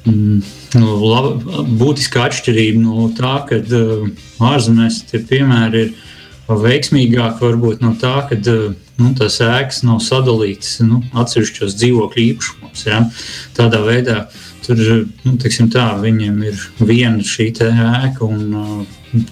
mm, 0.04 0.42
nu, 0.76 0.90
laba, 1.09 1.62
būtiska 1.80 2.26
atšķirība 2.28 2.83
no 2.83 3.09
tā, 3.16 3.38
ka 3.49 3.62
ārzemēs 4.50 5.02
tie 5.09 5.23
piemēri 5.25 5.87
ir 5.87 5.95
veiksmīgāki 6.49 7.45
varbūt 7.45 7.83
no 7.85 7.95
tā, 8.00 8.14
ka 8.28 8.37
nu, 8.40 9.12
tās 9.16 9.40
ēkas 9.45 9.83
nav 9.87 10.00
sadalītas 10.04 10.78
nu, 10.85 11.02
atsevišķos 11.16 11.76
dzīvokļu 11.80 12.25
īpašumos. 12.25 12.85
Ja? 12.88 13.02
Tādā 13.57 13.83
veidā 13.85 14.23
tur 14.69 14.85
nu, 15.25 15.35
tā, 15.73 15.89
viņiem 16.05 16.45
ir 16.53 16.63
viena 16.85 17.25
šī 17.25 17.51
ēka 17.65 18.29
un 18.29 18.87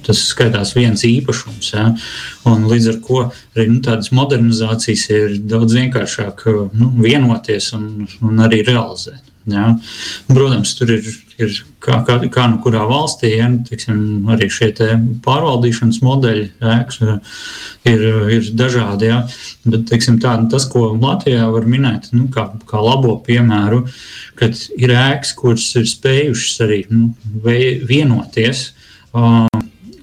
Tas 0.07 0.23
skaitās 0.31 0.73
viens 0.77 1.05
īpašums. 1.05 1.71
Ja? 1.75 1.91
Un 2.49 2.67
līdz 2.71 2.91
ar 2.93 2.99
to 3.05 3.23
arī 3.57 3.69
nu, 3.75 3.81
tādas 3.85 4.13
modernizācijas 4.17 5.07
ir 5.13 5.39
daudz 5.45 5.77
vienkāršāk 5.77 6.47
nu, 6.81 6.91
vienoties 7.03 7.73
un, 7.77 8.07
un 8.25 8.45
arī 8.47 8.63
realizēt. 8.67 9.26
Ja? 9.51 9.71
Protams, 10.29 10.73
tur 10.79 10.91
ir, 10.97 11.09
ir 11.39 11.57
kā, 11.83 12.01
kā, 12.07 12.19
kā 12.33 12.47
nu 12.53 12.61
kurā 12.65 12.85
valstī, 12.89 13.35
ja? 13.37 13.49
Tiksim, 13.69 14.27
arī 14.33 14.49
šie 14.53 14.73
pārvaldīšanas 15.25 16.01
modeļi 16.05 16.47
ēkas 16.77 17.03
ir, 17.05 18.07
ir 18.39 18.51
dažādi. 18.59 19.11
Ja? 19.13 19.23
Bet 19.67 19.87
tiksim, 19.91 20.21
tā, 20.23 20.37
tas, 20.53 20.69
ko 20.73 20.89
Latvijā 20.95 21.47
var 21.55 21.69
minēt 21.69 22.11
nu, 22.17 22.27
kā, 22.35 22.49
kā 22.69 22.83
labo 22.83 23.19
piemēru, 23.27 23.85
kad 24.39 24.59
ir 24.77 24.97
ēkas, 24.97 25.37
kuras 25.39 25.71
ir 25.79 25.89
spējušas 25.91 26.67
arī 26.67 26.83
nu, 26.93 27.13
vienoties. 27.43 28.71
Uh, 29.17 29.47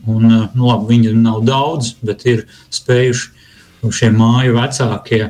Un, 0.04 0.26
nu, 0.28 0.66
labi, 0.68 0.98
viņi 0.98 1.14
nav 1.16 1.44
daudz, 1.48 1.94
bet 2.04 2.26
ir 2.28 2.44
spējuši 2.74 3.92
šie 3.94 4.10
māju 4.16 4.56
vecākie 4.58 5.22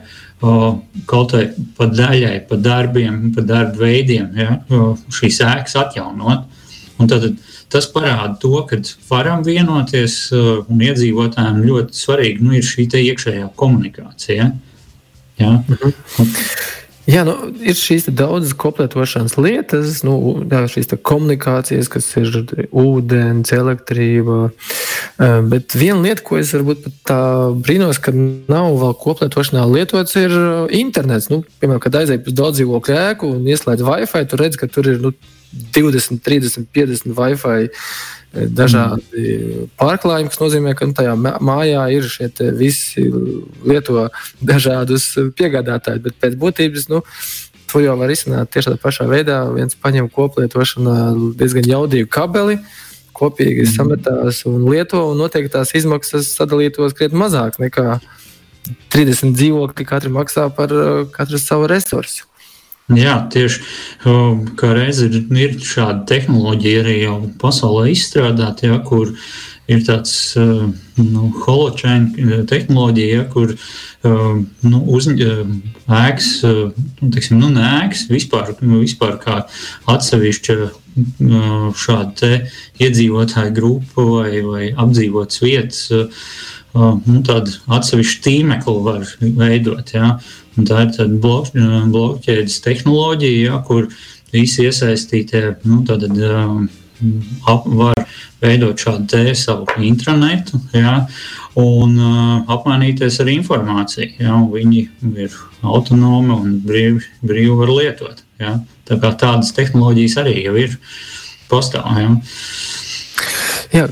kaut 1.09 1.33
vai 1.35 1.45
pa 1.77 1.88
daļai, 1.91 2.35
pa 2.50 2.59
darbiem, 2.59 3.31
pa 3.35 3.45
darba 3.47 3.85
veidiem, 3.85 4.29
ja, 4.38 4.57
šīs 5.13 5.39
ēkas 5.47 5.77
atjaunot. 5.79 6.45
Un 7.01 7.09
tad, 7.09 7.25
tas 7.73 7.88
parāda 7.91 8.35
to, 8.41 8.53
ka 8.69 8.77
varam 9.09 9.41
vienoties, 9.45 10.17
un 10.35 10.83
iedzīvotājiem 10.83 11.63
ļoti 11.65 12.00
svarīgi 12.03 12.45
nu, 12.45 12.53
ir 12.59 12.67
šī 12.67 12.88
iekšējā 13.01 13.50
komunikācija. 13.59 14.51
Ja. 15.41 15.57
Mhm. 15.67 15.93
Un, 16.21 16.33
Jā, 17.03 17.25
nu, 17.27 17.33
ir 17.59 17.75
šīs 17.75 18.05
daudzas 18.15 18.53
koplietošanas 18.55 19.33
lietas, 19.35 19.97
nu, 20.07 20.15
jā, 20.47 20.62
šīs 20.71 20.93
komunikācijas, 21.03 21.89
kas 21.91 22.07
ir 22.21 22.29
ūdens, 22.71 23.51
elektrība. 23.51 24.45
Eh, 24.47 24.92
bet 25.20 25.75
viena 25.77 26.00
lieta, 26.01 26.24
ko 26.25 26.39
es 26.39 26.53
varbūt 26.55 26.88
tā 27.08 27.20
brīnos, 27.65 28.00
ka 28.01 28.13
nav 28.15 28.79
vēl 28.82 28.96
koplietošanā 29.03 29.67
lietots, 29.70 30.17
ir 30.20 30.34
internets. 30.74 31.29
Nu, 31.34 31.43
piemēram, 31.62 31.84
kad 31.84 32.01
aizej 32.01 32.24
uz 32.24 32.36
daudz 32.38 32.60
dzīvokļu 32.60 32.98
ēku 32.98 33.29
un 33.36 33.46
ieslēdz 33.53 33.86
Wi-Fi, 33.86 34.25
tu 34.29 34.41
redz, 34.41 34.60
ka 34.60 34.70
tur 34.72 34.89
ir 34.89 35.00
nu, 35.03 35.13
20, 35.75 36.24
30, 36.25 36.67
50 36.74 37.13
Wi-Fi 37.17 37.70
dažādi 38.34 39.67
pārklājumi, 39.77 40.32
kas 40.34 40.41
nozīmē, 40.41 40.74
ka 40.77 40.88
nu, 40.89 40.96
tajā 40.98 41.13
mājā 41.22 41.86
ir 41.93 42.08
šie 42.10 42.32
visi 42.58 43.05
lieto 43.62 44.08
dažādus 44.41 45.12
piegādātājus. 45.38 46.01
Bet 46.08 46.17
pēc 46.22 46.38
būtības 46.41 46.89
nu, 46.89 47.03
to 47.70 47.82
jau 47.84 47.93
var 47.98 48.13
izsākt 48.13 48.53
tieši 48.53 48.72
tādā 48.72 48.82
pašā 48.82 49.05
veidā. 49.10 49.43
viens 49.53 49.77
paņem 49.77 50.10
koplietošanā 50.13 50.98
diezgan 51.38 51.70
jaudīgu 51.70 52.10
kabeli. 52.10 52.58
Kopīgi 53.13 53.67
mm. 53.67 53.72
sametās 53.75 54.43
un 54.50 54.65
lieto, 54.65 55.03
un 55.12 55.22
noteikti 55.22 55.53
tās 55.53 55.74
izmaksas 55.77 56.32
sadalītos 56.38 56.96
krietni 56.98 57.22
mazāk 57.22 57.60
nekā 57.62 58.00
30 58.93 59.36
dzīvokļi. 59.38 59.88
Katra 59.88 60.13
maksā 60.13 60.48
par 60.55 60.74
katru 61.13 61.41
savu 61.41 61.70
resursu. 61.72 62.27
Jā, 62.91 63.15
tieši 63.32 63.62
kā 64.60 64.74
reizē 64.75 65.08
ir, 65.08 65.22
ir 65.39 65.53
šāda 65.63 66.03
tehnoloģija 66.10 66.82
arī 66.84 66.96
jau 67.05 67.15
pasaulē 67.39 67.88
izstrādāta, 67.93 68.67
ja, 68.67 68.79
kur 68.84 69.13
ir 69.72 69.84
tāds 69.88 70.13
nu, 70.36 71.29
holočēna 71.46 72.43
tehnoloģija, 72.50 73.17
ja, 73.17 73.25
kur 73.32 73.53
nu, 74.03 74.82
uz, 74.91 75.08
ēks, 75.08 76.29
nu, 76.43 77.10
teiksim, 77.13 77.39
nu, 77.39 77.51
ēks 77.55 78.08
vispār, 78.12 78.53
vispār 78.60 79.17
kā 79.24 79.43
atsevišķa 79.93 80.58
šāda 81.79 82.34
iedzīvotāju 82.84 83.55
grupa 83.55 84.05
vai, 84.10 84.41
vai 84.46 84.67
apdzīvotas 84.70 85.41
vietas, 85.41 85.82
nu, 86.74 87.22
tādu 87.25 87.55
atsevišķu 87.77 88.24
tīmekli 88.27 88.79
var 88.86 89.08
veidot. 89.22 89.93
Ja. 89.96 90.17
Un 90.53 90.67
tā 90.70 90.84
ir 90.86 90.93
tāda 90.93 91.17
blok, 91.17 91.50
blokķēdes 91.93 92.60
tehnoloģija, 92.62 93.48
ja, 93.48 93.60
kur 93.65 93.88
visi 94.34 94.67
iesaistītie 94.67 95.43
nu, 95.65 95.82
tad, 95.88 96.05
um, 96.13 96.67
ap, 97.50 97.65
var 97.65 98.03
veidot 98.43 98.79
šādu 98.79 99.33
savu 99.38 99.67
intranetu 99.83 100.60
ja, 100.75 101.05
un 101.60 101.95
uh, 102.00 102.51
apmainīties 102.51 103.19
ar 103.24 103.31
informāciju. 103.31 104.12
Ja, 104.24 104.38
viņi 104.51 104.83
ir 105.25 105.38
autonomi 105.63 106.36
un 106.36 106.60
brīvi, 106.65 107.03
brīvi 107.24 107.57
var 107.62 107.74
lietot. 107.74 108.24
Ja. 108.41 108.57
Tā 108.89 109.00
kā 109.00 109.13
tādas 109.19 109.53
tehnoloģijas 109.55 110.17
arī 110.24 110.41
jau 110.43 110.55
ir 110.60 110.77
pastāv. 111.51 111.88
Ja. 112.01 112.15
Jā, 113.73 113.87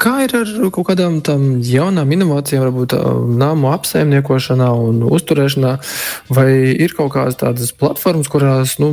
kā 0.00 0.12
ir 0.24 0.32
ar 0.38 0.50
kaut 0.72 0.86
kādām 0.88 1.18
jaunām 1.60 2.08
inovācijām, 2.16 2.62
varbūt 2.64 2.94
nāmu 3.36 3.68
apsaimniekošanā 3.74 4.68
un 4.80 5.02
uzturēšanā, 5.04 5.74
vai 6.32 6.48
ir 6.72 6.94
kaut 6.96 7.12
kādas 7.18 7.36
tādas 7.42 7.74
platformas, 7.76 8.30
kurās 8.32 8.78
nu, 8.80 8.88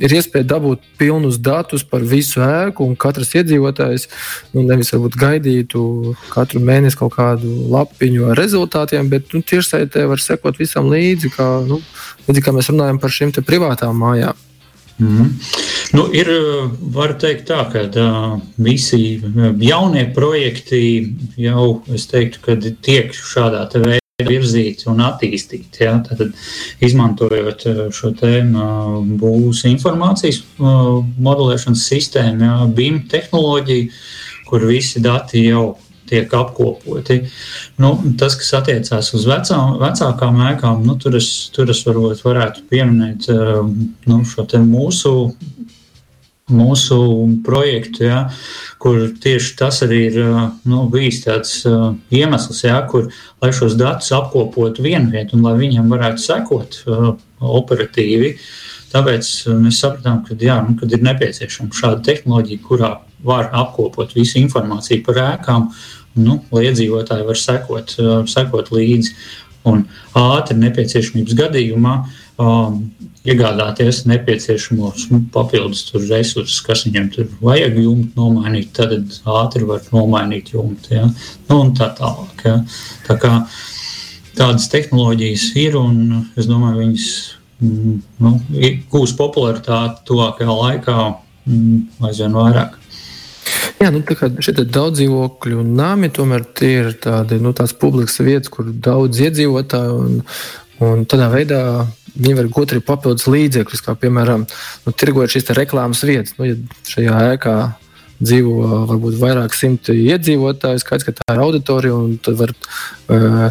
ir 0.00 0.16
iespēja 0.16 0.48
dabūt 0.54 0.88
pilnus 0.96 1.36
datus 1.44 1.84
par 1.84 2.00
visu 2.00 2.40
ēku, 2.40 2.88
un 2.88 2.96
katrs 2.96 3.36
iedzīvotājs 3.36 4.08
nu, 4.56 4.64
nevis 4.64 4.96
gaidītu 4.96 6.16
katru 6.32 6.64
mēnesi 6.64 6.96
kaut 7.04 7.18
kādu 7.20 7.52
lapiņu 7.76 8.30
ar 8.32 8.40
rezultātiem, 8.40 9.12
bet 9.12 9.34
nu, 9.36 9.44
tiešsaitē 9.44 10.08
var 10.08 10.24
sekot 10.24 10.56
visam 10.56 10.88
līdzi, 10.88 11.36
kā, 11.36 11.50
nu, 11.68 11.82
līdzi, 12.30 12.48
kā 12.48 12.56
mēs 12.56 12.72
runājam 12.72 13.02
par 13.02 13.12
šīm 13.12 13.36
privātām 13.44 14.00
mājām. 14.00 14.46
Mm 15.00 15.34
nu, 15.92 16.06
ir, 16.14 16.28
var 16.94 17.14
teikt, 17.20 17.48
tā, 17.50 17.62
ka 17.72 17.84
tā, 17.92 18.08
visi 18.62 19.20
jaunie 19.64 20.04
projekti 20.14 20.82
jau, 21.40 21.80
es 21.94 22.06
teiktu, 22.10 22.56
tiek 22.84 23.14
šādā 23.16 23.64
veidā 23.74 23.98
virzīti 24.28 24.88
un 24.92 25.00
attīstīti. 25.04 25.84
Ja? 25.86 25.96
Tad, 26.04 26.34
izmantojot 26.84 27.66
šo 27.96 28.12
tēmu 28.20 29.18
būs 29.20 29.64
informācijas 29.70 30.42
modelēšanas 30.60 31.86
sistēmu, 31.92 32.44
ja? 32.46 32.56
BIM 32.76 33.04
tehnoloģiju, 33.10 33.88
kur 34.50 34.66
visi 34.68 35.02
dati 35.02 35.46
jau 35.48 35.72
tiek 36.10 36.34
apkopoti. 36.36 37.20
Nu, 37.80 37.94
tas, 38.20 38.36
kas 38.40 38.52
attiecās 38.60 39.12
uz 39.16 39.26
vecām, 39.30 39.78
vecākām 39.80 40.42
ēkām, 40.50 40.84
nu, 40.86 40.98
tur, 41.00 41.16
es, 41.20 41.30
tur 41.54 41.70
es 41.72 41.84
varbūt 41.86 42.24
varētu 42.26 42.66
pieminēt 42.70 43.30
nu, 44.10 44.22
šo 44.28 44.46
mūsu 44.66 45.14
mūsu 46.50 46.98
projektu, 47.46 48.04
ja, 48.08 48.20
kur 48.82 49.08
tieši 49.22 49.54
tas 49.58 49.82
arī 49.86 50.00
ir 50.08 50.18
nu, 50.68 50.82
bijis 50.92 51.22
tāds 51.24 51.60
uh, 51.68 51.92
iemesls, 52.14 52.64
ja, 52.66 52.80
kur, 52.90 53.10
lai 53.42 53.52
šos 53.56 53.76
datus 53.80 54.10
apkopotu 54.16 54.84
vienu 54.84 55.12
vietu 55.14 55.38
un 55.38 55.46
lai 55.46 55.56
viņiem 55.60 55.92
varētu 55.92 56.24
sekot 56.24 56.80
uh, 56.86 57.12
operatīvi. 57.60 58.34
Tāpēc 58.90 59.30
mēs 59.60 59.78
sapratām, 59.84 60.24
ka, 60.26 60.34
jā, 60.40 60.58
nu, 60.66 60.74
ir 60.88 61.06
nepieciešama 61.06 61.76
šāda 61.76 62.02
tehnoloģija, 62.08 62.64
kurā 62.66 62.96
var 63.22 63.50
apkopot 63.54 64.16
visu 64.16 64.40
informāciju 64.40 65.04
par 65.06 65.20
ēkām, 65.28 65.68
nu, 66.18 66.40
lai 66.50 66.66
iedzīvotāji 66.70 67.28
var 67.28 67.38
sekot, 67.38 67.94
uh, 68.00 68.16
sekot 68.30 68.72
līdzi. 68.74 69.14
Un 69.68 69.82
ātri 70.16 70.56
nepieciešamības 70.56 71.36
gadījumā 71.36 71.94
um, 72.40 72.78
iegādāties 73.28 74.04
nepieciešamos 74.08 75.08
nu, 75.10 75.20
papildus 75.34 75.90
resursus, 76.08 76.60
kas 76.64 76.86
viņam 76.86 77.10
tur 77.12 77.28
vajag 77.42 77.76
jumtu 77.82 78.16
nomainīt, 78.16 78.70
tad 78.76 78.94
ātri 79.28 79.66
var 79.68 79.84
nomainīt 79.92 80.54
jumtu. 80.54 80.94
Ja? 80.94 81.10
Nu, 81.50 81.60
un 81.60 81.74
tā 81.76 81.90
tālāk. 81.98 82.46
Ja? 82.46 82.56
Tā 83.08 83.18
kā 83.20 83.34
tādas 84.38 84.70
tehnoloģijas 84.72 85.50
ir 85.60 85.76
un 85.80 86.00
es 86.40 86.48
domāju, 86.48 86.80
viņas 86.80 87.08
mm, 87.60 87.96
nu, 88.24 88.36
gūs 88.92 89.12
popularitāti 89.18 90.06
tuvākajā 90.08 90.60
laikā 90.62 90.98
mm, 91.04 91.80
aizvien 92.08 92.40
vairāk. 92.40 92.78
Jā, 93.80 93.90
nu, 93.94 94.02
tā 94.06 94.16
kā 94.18 94.28
šie 94.42 94.54
daudz 94.60 94.98
dzīvokļu 94.98 95.62
nami 95.64 96.10
tomēr 96.14 96.44
ir 96.66 96.92
tādi, 97.02 97.40
nu, 97.42 97.54
tās 97.56 97.72
publikas 97.76 98.20
vietas, 98.20 98.52
kur 98.52 98.68
daudz 98.68 99.22
iedzīvotāju 99.24 99.96
un, 100.04 100.20
un 100.84 101.08
tādā 101.08 101.30
veidā 101.32 101.62
Viņi 102.20 102.36
var 102.36 102.48
gūt 102.52 102.74
arī 102.74 102.82
papildus 102.84 103.28
līdzekļus, 103.30 103.82
kā 103.86 103.94
piemēram, 103.98 104.46
nu, 104.86 104.92
tirgojot 104.98 105.34
šīs 105.34 105.52
reklāmas 105.56 106.02
vietas. 106.06 106.34
Nu, 106.38 106.48
ja 106.48 106.56
šajā 106.90 107.20
ēkā 107.36 107.54
dzīvo 108.20 108.84
varbūt 108.90 109.16
vairāk 109.20 109.54
simti 109.56 109.94
iedzīvotāju, 110.12 110.80
skaidrs, 110.82 111.06
ka 111.08 111.14
tā 111.16 111.34
ir 111.34 111.42
auditorija, 111.42 111.96
un 111.96 112.18
tad 112.20 112.36
var 112.40 112.52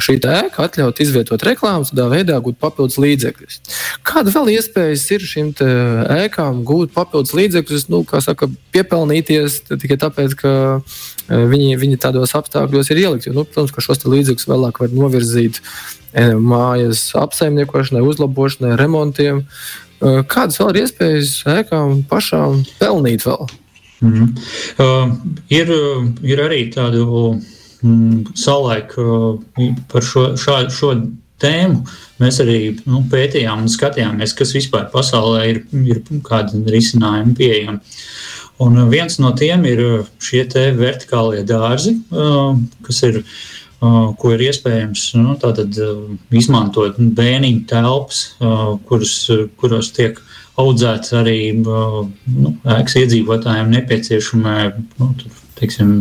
šī 0.05 0.17
ēka 0.19 0.65
atļaut 0.67 1.01
izvietot 1.01 1.43
reklāmas, 1.47 1.91
tādā 1.93 2.05
veidā 2.11 2.37
gūt 2.43 2.59
papildus 2.61 2.99
līdzekļus. 3.01 3.59
Kāda 4.05 4.33
vēl 4.35 4.53
iespējas 4.55 5.05
ir 5.15 5.25
šīm 5.25 5.51
ēkām 6.19 6.61
gūt 6.67 6.93
papildus 6.95 7.33
līdzekļus, 7.37 7.87
nu, 7.93 8.03
kā 8.07 8.21
saka, 8.23 8.49
piepelnīties 8.75 9.61
tikai 9.71 9.97
tāpēc, 10.01 10.35
ka 10.39 10.53
viņi, 11.29 11.77
viņi 11.81 12.01
tādos 12.01 12.35
apstākļos 12.37 12.93
ir 12.93 13.03
ielikti. 13.03 13.33
Nu, 13.33 13.45
protams, 13.49 13.73
ka 13.73 13.83
šos 13.85 14.05
līdzekļus 14.05 14.49
vēlāk 14.49 14.81
var 14.83 14.93
novirzīt 14.93 15.61
mājas 16.13 17.07
apsaimniekošanai, 17.17 18.05
uzlabošanai, 18.05 18.75
remontiem. 18.79 19.43
Kādas 19.99 20.61
vēl 20.61 20.71
ir 20.71 20.85
iespējas 20.85 21.33
ēkām 21.57 22.05
pašām 22.09 22.63
pelnīt 22.79 23.25
vēl? 23.27 23.49
Mm 24.01 24.13
-hmm. 24.13 24.29
uh, 24.79 25.15
ir, 25.49 25.71
ir 26.23 26.39
arī 26.39 26.71
tādu 26.73 27.41
mm, 27.83 28.25
savulaik 28.35 28.97
uh, 28.97 29.39
par 29.91 30.03
šo, 30.03 30.35
šā, 30.39 30.69
šo 30.71 30.93
tēmu. 31.39 31.83
Mēs 32.19 32.39
arī 32.43 32.79
nu, 32.85 33.03
pētījām 33.11 33.63
un 33.63 33.71
skatījāmies, 33.71 34.35
kas 34.35 34.55
vispār 34.55 34.89
pasaulē 34.93 35.49
ir, 35.49 35.63
ir 35.83 36.01
kādi 36.23 36.63
risinājumi 36.65 37.35
pieejami. 37.35 37.79
Un 38.59 38.89
viens 38.91 39.19
no 39.19 39.31
tiem 39.31 39.63
ir 39.65 40.05
šie 40.19 40.43
vertikālie 40.75 41.43
dārzi, 41.47 41.95
uh, 42.11 42.55
kas 42.83 43.03
ir, 43.03 43.21
uh, 43.81 44.15
ko 44.19 44.33
ir 44.35 44.39
iespējams 44.49 45.13
nu, 45.15 45.35
tātad, 45.39 45.75
uh, 45.79 46.09
izmantot 46.31 46.99
bēniņu 46.99 47.65
telpas, 47.67 48.35
kuras, 48.87 49.29
kuros 49.57 49.91
tiek 49.91 50.19
audzēts 50.59 51.13
arī 51.19 51.39
nu, 51.59 52.55
ēkas 52.67 52.97
iedzīvotājiem 53.03 53.69
nepieciešamie 53.75 54.57
nu, 54.99 55.13
teiksim, 55.59 55.93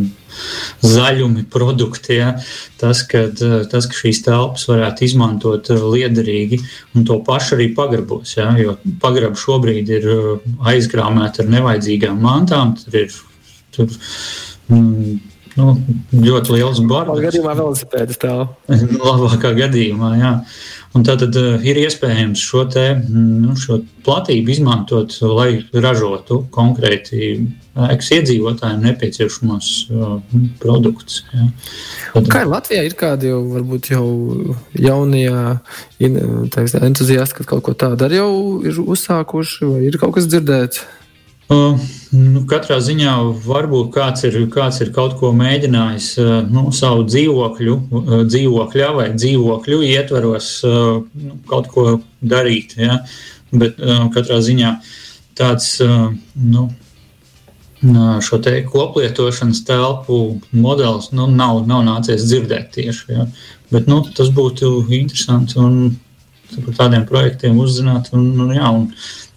zaļumi 0.84 1.44
produkti. 1.50 2.18
Ja? 2.18 2.32
Tas, 2.80 3.02
kad, 3.08 3.40
tas, 3.72 3.88
ka 3.90 3.98
šīs 3.98 4.22
telpas 4.26 4.66
varētu 4.70 5.06
izmantot 5.08 5.70
liederīgi, 5.72 6.60
un 6.94 7.06
to 7.08 7.18
pašu 7.26 7.56
arī 7.58 7.70
pagrabos. 7.76 8.36
Ja? 8.38 8.50
Jo 8.60 8.76
pagraba 9.02 9.38
šobrīd 9.38 9.94
ir 9.98 10.10
aizkrāmēta 10.72 11.44
ar 11.44 11.50
nevajadzīgām 11.56 12.20
mantām. 12.22 12.76
Tur 12.78 13.00
ir 13.02 13.18
tur, 13.74 13.90
mm, 14.70 15.18
nu, 15.56 15.76
ļoti 16.12 16.56
liels. 16.56 16.80
Labākā 16.82 17.28
gadījumā 17.28 17.54
velosipēdas 17.58 18.20
tālu. 18.24 18.48
Labākā 18.68 19.54
gadījumā, 19.56 20.12
jā. 20.20 20.34
Un 20.96 21.04
tad 21.04 21.22
uh, 21.28 21.60
ir 21.68 21.78
iespējams 21.82 22.40
šo, 22.40 22.64
te, 22.72 22.84
nu, 23.12 23.54
šo 23.60 23.82
platību 24.06 24.54
izmantot, 24.54 25.12
lai 25.20 25.60
ražotu 25.72 26.40
konkrēti 26.54 27.34
ēkas 27.78 28.08
iedzīvotājiem 28.16 28.86
nepieciešamos 28.86 29.68
uh, 29.92 30.16
produktus. 30.62 31.20
Ja. 31.34 31.46
Tad, 32.14 32.30
kā 32.32 32.42
ir 32.42 32.50
Latvijā, 32.50 32.86
ir 32.88 32.96
kādi 32.98 33.30
jau, 33.30 33.42
varbūt 33.52 33.92
jau 33.92 34.06
jaunie 34.74 35.28
entuziasti, 36.00 37.36
kas 37.38 37.50
kaut 37.52 37.66
ko 37.68 37.76
tādu 37.78 38.08
arī 38.08 38.22
jau 38.22 38.32
ir 38.66 38.80
uzsākuši, 38.82 39.68
vai 39.68 39.82
ir 39.90 40.00
kaut 40.00 40.16
kas 40.16 40.30
dzirdēts? 40.32 40.86
Uh, 41.48 41.78
nu, 42.12 42.42
katrā 42.48 42.76
ziņā 42.84 43.12
varbūt 43.46 43.86
kāds 43.94 44.26
ir, 44.28 44.34
kāds 44.52 44.82
ir 44.84 44.90
kaut 44.92 45.14
ko 45.16 45.30
mēģinājis 45.32 46.08
uh, 46.20 46.32
nu, 46.44 46.66
savu 46.76 47.06
dzīvokļu, 47.08 47.76
uh, 47.78 48.10
dzīvokļa 48.28 48.88
vai 48.98 49.06
dzīvokļu 49.14 49.78
ietveros 49.86 50.50
uh, 50.68 50.98
nu, 51.22 51.38
kaut 51.48 51.70
ko 51.72 51.86
darīt. 52.20 52.76
Ja? 52.76 52.98
Bet 53.48 53.78
katrā 54.12 54.42
ziņā 54.44 54.74
tāds 55.38 55.78
nu, 55.80 56.66
šo 58.26 58.38
te 58.44 58.58
koplietošanas 58.66 59.62
telpu 59.64 60.18
modelis 60.52 61.08
nu, 61.16 61.30
nav, 61.32 61.62
nav 61.70 61.80
nācies 61.86 62.26
dzirdēt 62.28 62.74
tieši. 62.74 63.06
Ja? 63.14 63.24
Bet 63.72 63.88
nu, 63.88 64.02
tas 64.18 64.28
būtu 64.36 64.82
interesanti 64.92 65.56
un 65.64 65.96
par 66.56 66.76
tādiem 66.82 67.06
projektiem 67.08 67.58
uzzināt. 67.60 68.12
Un, 68.16 68.30
un, 68.40 68.54
jā, 68.56 68.70
un, 68.72 68.88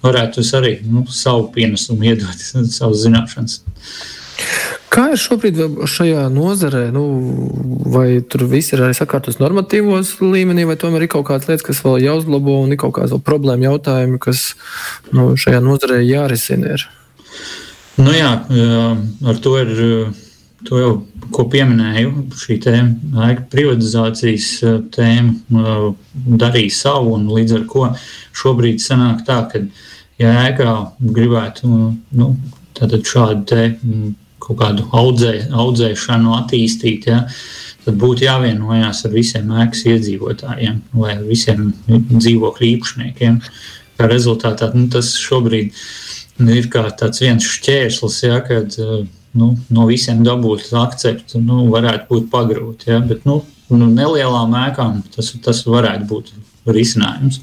varētu 0.05 0.43
arī 0.57 0.77
nu, 0.87 1.05
savu 1.09 1.49
pienesumu 1.53 2.11
iedot, 2.11 2.47
savas 2.77 3.05
zināšanas. 3.05 3.61
Kā 4.91 5.11
ir 5.13 5.19
šobrīd 5.21 5.59
šajā 5.87 6.25
nozarē? 6.33 6.87
Nu, 6.91 7.03
vai 7.93 8.19
tur 8.27 8.47
viss 8.51 8.73
ir 8.73 8.81
arī 8.83 8.95
sakārtots 8.97 9.39
normatīvos 9.39 10.17
līmenī, 10.23 10.65
vai 10.67 10.75
tomēr 10.81 11.05
ir 11.05 11.11
kaut 11.13 11.27
kādas 11.29 11.47
lietas, 11.47 11.63
kas 11.67 11.83
vēl 11.85 12.01
jāuzlabo, 12.07 12.57
un 12.65 12.73
ir 12.73 12.79
kaut 12.81 12.97
kādas 12.97 13.13
problēma 13.23 13.69
jautājumi, 13.69 14.19
kas 14.23 14.49
nu, 15.15 15.29
šajā 15.39 15.61
nozarē 15.63 16.01
jārisina? 16.03 16.75
Ir? 16.75 16.87
Nu 18.01 18.15
jā, 18.15 18.33
ar 19.31 19.41
to 19.45 19.55
ir. 19.61 19.79
To 20.67 20.77
jau, 20.79 20.91
ko 21.33 21.47
pieminēju, 21.49 22.27
šī 22.37 22.57
tēma, 22.61 23.29
privatizācijas 23.51 24.49
tēma 24.93 25.93
darīja 26.41 26.75
savu, 26.75 27.15
un 27.17 27.29
līdz 27.33 27.55
ar 27.57 27.63
to 27.71 27.87
šobrīd 28.41 28.83
sanāk 28.83 29.23
tā, 29.27 29.39
ka 29.49 29.63
uh, 29.63 29.87
ja 30.21 30.31
ēkā 30.47 30.73
gribētu 31.01 31.69
nu, 32.19 32.29
šādu 33.07 33.43
te, 33.49 33.65
mm, 33.73 34.13
kaut 34.41 34.59
kādu 34.61 34.87
audzē, 34.97 35.33
audzēšanu 35.63 36.35
attīstīt, 36.39 37.07
ja, 37.11 37.23
tad 37.85 37.97
būtu 38.01 38.25
jāvienojas 38.27 39.05
ar 39.07 39.13
visiem 39.15 39.51
ēkas 39.63 39.85
iedzīvotājiem 39.89 40.81
vai 40.97 41.17
visiem 41.25 41.71
dzīvokļu 41.87 42.69
īpašniekiem. 42.75 43.39
Kā 43.97 44.09
rezultātā 44.09 44.71
nu, 44.73 44.87
tas 44.93 45.13
šobrīd 45.21 45.73
ir 46.41 46.69
kā 46.73 46.87
viens 47.21 47.45
šķērslis, 47.45 48.21
ja, 48.25 48.39
kad 48.45 48.77
nu, 49.37 49.53
no 49.73 49.87
visiem 49.89 50.23
dabūt 50.25 50.71
akceptu 50.77 51.41
nu, 51.43 51.65
varētu 51.73 52.07
būt 52.09 52.31
pagrūti. 52.33 52.91
Ja, 52.91 53.01
bet 53.05 53.27
nu, 53.29 53.41
nu, 53.71 53.87
nelielām 53.87 54.55
ēkām 54.67 55.03
tas, 55.15 55.33
tas 55.43 55.63
varētu 55.67 56.09
būt 56.09 56.33
risinājums. 56.69 57.41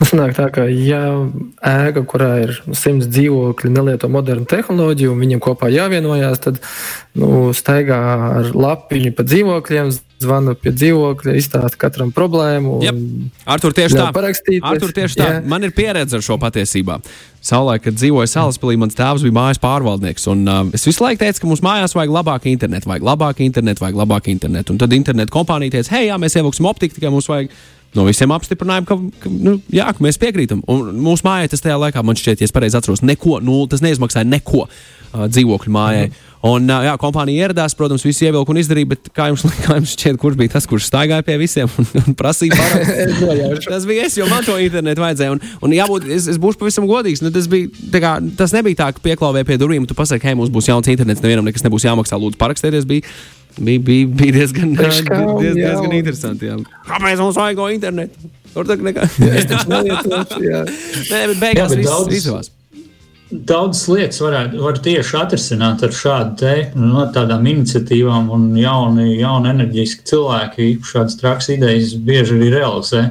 Nu, 0.00 0.06
sanāk 0.08 0.34
tā, 0.36 0.48
ka 0.52 0.66
ja 0.68 1.02
ēka, 1.64 2.02
kurā 2.08 2.30
ir 2.44 2.54
simts 2.76 3.08
dzīvokļi, 3.12 3.70
nelieto 3.72 4.10
modernu 4.12 4.46
tehnoloģiju, 4.50 5.12
un 5.14 5.22
viņiem 5.22 5.42
kopā 5.42 5.70
jāvienojās, 5.72 6.42
tad 6.42 6.60
nu, 7.18 7.52
staigā 7.56 8.00
ar 8.40 8.50
lapiņu 8.56 9.14
pa 9.16 9.26
dzīvokļiem, 9.28 9.92
zvanu 10.22 10.54
pie 10.58 10.72
dzīvokļa, 10.74 11.34
izstāsta 11.38 11.80
katram 11.80 12.12
problēmu. 12.14 12.78
Yep. 12.86 13.02
Artur, 13.54 13.74
tieši 13.76 13.98
tā. 13.98 14.06
Parakstīties. 14.14 14.64
Artur, 14.70 14.94
tieši 14.96 15.18
tā. 15.18 15.28
Jā. 15.36 15.42
Man 15.52 15.66
ir 15.66 15.74
pieredze 15.76 16.18
ar 16.18 16.24
šo 16.24 16.38
patiesībā. 16.42 17.00
Saulē, 17.42 17.76
kad 17.82 17.96
dzīvoju 17.98 18.30
Salaspīlī, 18.30 18.78
mans 18.78 18.96
tēvs 18.98 19.24
bija 19.26 19.34
mājas 19.34 19.58
pārvaldnieks. 19.62 20.28
Un, 20.30 20.46
uh, 20.46 20.62
es 20.76 20.86
visu 20.86 21.02
laiku 21.02 21.24
teicu, 21.24 21.42
ka 21.42 21.50
mums 21.50 21.62
mājās 21.66 21.96
vajag 21.98 22.14
labāku 22.14 22.50
internetu, 22.52 22.90
vajag 22.92 23.06
labāku 23.10 23.42
internetu, 23.42 23.82
vajag 23.82 23.98
labāku 23.98 24.30
internetu. 24.30 24.74
Un 24.74 24.82
tad 24.82 24.94
internetu 24.94 25.34
kompānija 25.34 25.76
teica, 25.78 25.96
hei, 25.96 26.06
jā, 26.06 26.18
mēs 26.22 26.38
ievilksim 26.38 26.70
optiku, 26.70 27.00
tikai 27.00 27.10
mums 27.10 27.26
vajag 27.32 27.50
no 27.96 28.06
visiem 28.06 28.32
apstiprinājumiem, 28.32 28.88
ka, 28.88 28.98
ka, 29.24 29.32
nu, 29.48 29.56
jā, 29.74 29.90
ka 29.92 30.04
mēs 30.04 30.20
piekrītam. 30.22 30.62
Un 30.70 30.94
mūsu 31.02 31.26
mājai 31.26 31.50
tas 31.52 31.64
tajā 31.64 31.76
laikā, 31.82 32.04
man 32.06 32.18
šķiet, 32.18 32.40
ja 32.40 32.48
es 32.48 32.54
pareizi 32.54 32.78
atceros, 32.78 33.02
neko, 33.04 33.40
nu, 33.44 33.58
tas 33.70 33.82
neizmaksāja 33.84 34.28
neko 34.28 34.64
uh, 34.64 35.26
dzīvokļu 35.26 35.74
mājai. 35.74 36.06
Mm. 36.08 36.28
Un, 36.42 36.66
jā, 36.66 36.92
kompānija 36.98 37.46
ieradās, 37.46 37.74
protams, 37.78 38.02
visi 38.02 38.24
ievilka 38.26 38.50
un 38.50 38.58
izdarīja, 38.58 38.88
bet 38.90 39.10
kā 39.14 39.28
jums, 39.30 39.44
kā 39.64 39.76
jums 39.78 39.92
šķiet, 39.94 40.16
kurš 40.18 40.38
bija 40.40 40.50
tas, 40.56 40.64
kurš 40.66 40.88
staigāja 40.88 41.22
pie 41.26 41.36
visiem 41.38 41.70
un, 41.78 41.86
un 42.00 42.16
prasīja 42.18 42.56
pārāk? 42.58 43.60
tas 43.72 43.86
bija 43.86 44.08
es, 44.08 44.16
jo 44.18 44.26
man 44.30 44.42
to 44.46 44.56
internetu 44.58 45.04
vajadzēja. 45.04 45.36
Un, 45.36 45.42
un 45.62 45.76
jābūt, 45.76 46.08
es, 46.10 46.26
es 46.32 46.40
būšu 46.42 46.58
pavisam 46.64 46.88
godīgs, 46.90 47.22
nu, 47.22 47.30
tas, 47.34 47.46
bija, 47.50 47.70
kā, 47.94 48.16
tas 48.38 48.54
nebija 48.56 48.80
tā, 48.80 48.88
ka 48.96 49.04
pieklauvē 49.04 49.44
pie 49.46 49.58
durvīm, 49.62 49.86
tu 49.86 49.94
pasaki, 49.98 50.26
hei, 50.26 50.38
mums 50.38 50.50
būs 50.50 50.72
jauns 50.72 50.90
internets, 50.90 51.22
nevienam 51.22 51.46
nekas 51.46 51.62
nebūs 51.62 51.86
jāmaksā, 51.86 52.18
lūdzu, 52.18 52.40
parakstieties. 52.40 52.88
Bija, 52.90 53.06
bija, 53.60 53.84
bija, 53.86 54.08
bija 54.10 54.38
diezgan, 54.40 54.72
diezgan, 54.80 55.36
diezgan, 55.36 55.60
diezgan 55.60 55.94
interesanti. 56.00 56.50
Jā. 56.50 56.58
Kāpēc 56.90 57.22
mums 57.22 57.38
vajag 57.38 57.62
internetu? 57.76 58.32
Tur 58.52 58.66
tā 58.66 58.74
nelietošu, 58.82 60.42
jā. 60.50 60.64
Nē, 61.06 61.22
bet 61.30 61.38
beigās 61.46 61.78
viss 61.78 62.18
izdevās 62.18 62.50
daudzas 63.32 63.86
lietas 63.88 64.20
varētu 64.22 64.62
var 64.62 64.78
tieši 64.84 65.18
atrisināt 65.18 65.82
ar 65.86 65.94
šādu 65.96 66.36
te, 66.42 66.54
no 66.78 67.06
tādām 67.14 67.46
iniciatīvām, 67.50 68.28
un 68.34 68.50
jauni, 68.60 69.16
jauni 69.20 69.52
enerģiski 69.54 70.06
cilvēki 70.12 70.68
šādas 70.86 71.18
traks 71.20 71.50
idejas 71.56 71.94
bieži 71.96 72.36
arī 72.38 72.50
realizē. 72.56 73.04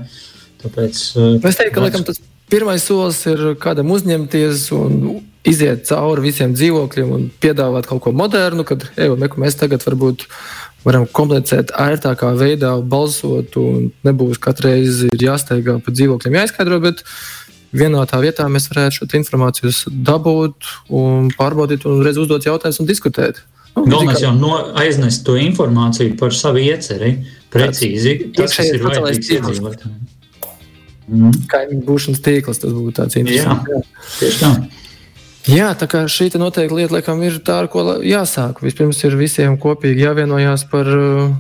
Tāpēc, 0.62 1.02
eh, 1.18 1.50
es 1.50 1.58
teiktu, 1.58 1.74
ka 1.74 1.86
laikam, 1.88 2.06
tas 2.06 2.22
pirmais 2.52 2.84
solis 2.84 3.26
ir 3.26 3.56
kādam 3.56 3.92
uzņemties 3.96 4.68
un 4.78 5.22
iziet 5.48 5.88
cauri 5.90 6.28
visiem 6.28 6.54
dzīvokļiem 6.54 7.14
un 7.16 7.30
piedāvāt 7.42 7.88
kaut 7.90 8.04
ko 8.06 8.14
modernu, 8.14 8.66
kad 8.68 8.86
ej, 8.96 9.16
mēs 9.42 9.58
tagad 9.58 9.84
varbūt 9.88 10.28
varam 10.86 11.06
komplicēt 11.06 11.74
ērtākā 11.78 12.32
veidā 12.38 12.74
balsot, 12.82 13.58
un 13.62 13.92
nebūs 14.06 14.42
katru 14.42 14.70
reizi 14.70 15.10
jāsteigā 15.22 15.80
pa 15.82 15.94
dzīvokļiem 15.94 16.38
jāizskaidro. 16.40 16.82
Bet, 16.84 17.04
uh, 17.72 17.76
vienā 17.76 18.04
tā 18.10 18.20
vietā 18.22 18.48
mēs 18.52 18.70
varētu 18.72 19.00
šo 19.02 19.08
informāciju 19.20 19.72
dabūt, 20.08 20.70
un 20.98 21.32
pārbaudīt, 21.38 21.88
un 21.90 22.04
reiz 22.06 22.20
uzdot 22.22 22.46
jautājumus 22.48 22.82
un 22.84 22.90
diskutēt. 22.90 23.42
Nu, 23.76 23.86
Galvenais 23.88 24.20
jau 24.20 24.34
no, 24.36 24.58
aiznest 24.80 25.24
to 25.28 25.38
informāciju 25.40 26.18
par 26.20 26.36
savu 26.36 26.60
ieceri, 26.60 27.14
precīzi. 27.54 28.18
Tas, 28.36 28.58
tas 28.58 28.68
ir 28.68 28.84
vajadzīgs 28.84 29.32
iedzīvotājiem. 29.38 30.02
Mm. 31.12 31.38
Kaimiņu 31.52 31.86
būšanas 31.88 32.24
tīkls, 32.24 32.60
tas 32.60 32.76
būtu 32.76 32.98
tāds 33.00 33.18
interesants. 33.20 33.72
Jā, 33.72 34.10
tieši 34.20 34.42
tā. 34.44 34.52
Jā, 35.52 35.70
tā 35.80 35.88
kā 35.90 36.04
šī 36.12 36.30
noteikti 36.38 36.78
lieta, 36.78 36.94
laikam, 36.98 37.24
ir 37.26 37.40
tā, 37.44 37.64
ar 37.64 37.72
ko 37.72 37.98
jāsāk. 38.06 38.60
Vispirms 38.62 39.00
ir 39.08 39.16
visiem 39.20 39.56
kopīgi 39.60 40.04
jāvienojās 40.06 40.68
par 40.72 40.92
uh, 40.92 41.32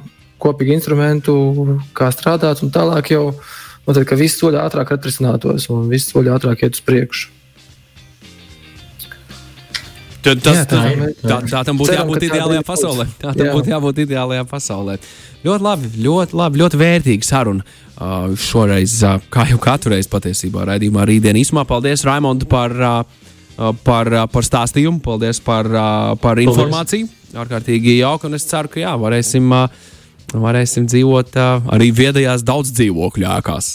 kopīgu 0.41 0.73
instrumentu, 0.79 1.35
kā 1.95 2.09
strādāt, 2.15 2.63
un 2.65 2.71
tālāk 2.73 3.11
jau 3.13 3.27
uh, 3.29 3.51
un 3.85 3.93
tad, 3.93 4.05
ka 4.07 4.17
viss 4.19 4.39
soļi 4.41 4.59
ātrāk 4.61 4.93
atrisinātos 4.95 5.69
un 5.73 5.87
viss 5.91 6.11
soļi 6.13 6.33
ātrāk 6.33 6.65
iet 6.65 6.77
uz 6.77 6.83
priekšu. 6.85 7.37
Tad 10.21 10.41
tas, 10.45 10.59
jā, 10.59 10.65
tā, 10.69 10.81
tā, 11.25 11.37
tā 11.49 11.59
tam 11.65 11.79
būtu 11.79 11.95
jābūt 11.95 12.27
ideālajā 12.27 12.61
pasaulē. 12.65 13.07
Tā 13.17 13.31
tam 13.33 13.47
jā. 13.47 13.53
būtu 13.57 13.71
jābūt 13.71 14.01
ideālajā 14.03 14.43
pasaulē. 14.51 14.97
Ļoti 15.41 15.65
labi, 15.65 15.89
ļoti, 16.05 16.37
labi, 16.37 16.61
ļoti 16.61 16.79
vērtīga 16.81 17.25
saruna. 17.25 17.65
Uh, 18.01 18.35
šoreiz, 18.37 18.99
uh, 19.05 19.17
kā 19.33 19.47
jau 19.49 19.57
katru 19.61 19.95
reizi 19.95 20.09
patiesībā, 20.13 20.67
raidījumā 20.69 21.07
rītdien 21.09 21.39
īsumā. 21.41 21.63
Paldies, 21.69 22.05
Raimond, 22.05 22.45
par, 22.49 22.75
uh, 22.77 23.73
par, 23.81 24.11
uh, 24.13 24.27
par 24.29 24.45
stāstījumu, 24.45 25.01
paldies 25.05 25.41
par, 25.41 25.69
uh, 25.73 26.13
par 26.21 26.41
informāciju. 26.41 27.09
Ārkārtīgi 27.41 27.97
jauki, 28.03 28.29
un 28.29 28.37
es 28.37 28.45
ceru, 28.45 28.69
ka 28.69 28.83
jā, 28.83 28.93
varēsim. 29.01 29.49
Uh, 29.49 29.89
varēsim 30.33 30.87
dzīvot 30.89 31.37
uh, 31.37 31.71
arī 31.75 31.91
viedajās 31.95 32.45
daudz 32.47 32.73
dzīvokļu 32.77 33.29
ēkās. 33.37 33.71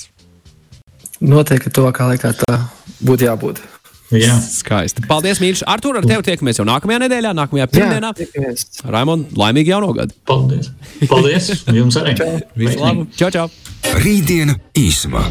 Noteikti 1.25 1.73
tuvākā 1.73 2.11
laikā 2.13 2.35
tā 2.43 2.61
būtu 3.05 3.29
jābūt. 3.29 3.63
Jā. 4.15 4.37
Skaisti. 4.39 5.03
Paldies, 5.09 5.41
Mīļš. 5.43 5.65
Artur, 5.67 5.99
ar 5.99 6.07
tevi 6.07 6.23
tiekamies 6.29 6.61
jau 6.61 6.67
nākamajā 6.69 7.01
nedēļā, 7.03 7.35
nākamajā 7.35 7.67
pirmdienā. 7.73 8.13
Raimond, 8.95 9.35
laimīgi 9.35 9.75
jauno 9.75 9.91
gadu. 9.97 10.15
Paldies. 10.31 10.71
Paldies. 11.11 11.51
Jums 11.75 11.99
arī. 11.99 12.15
Visu 12.55 12.79
labu. 12.85 13.09
Čau, 13.19 13.33
čau. 13.35 13.49
Rītdiena 13.99 14.61
īsumā. 14.79 15.27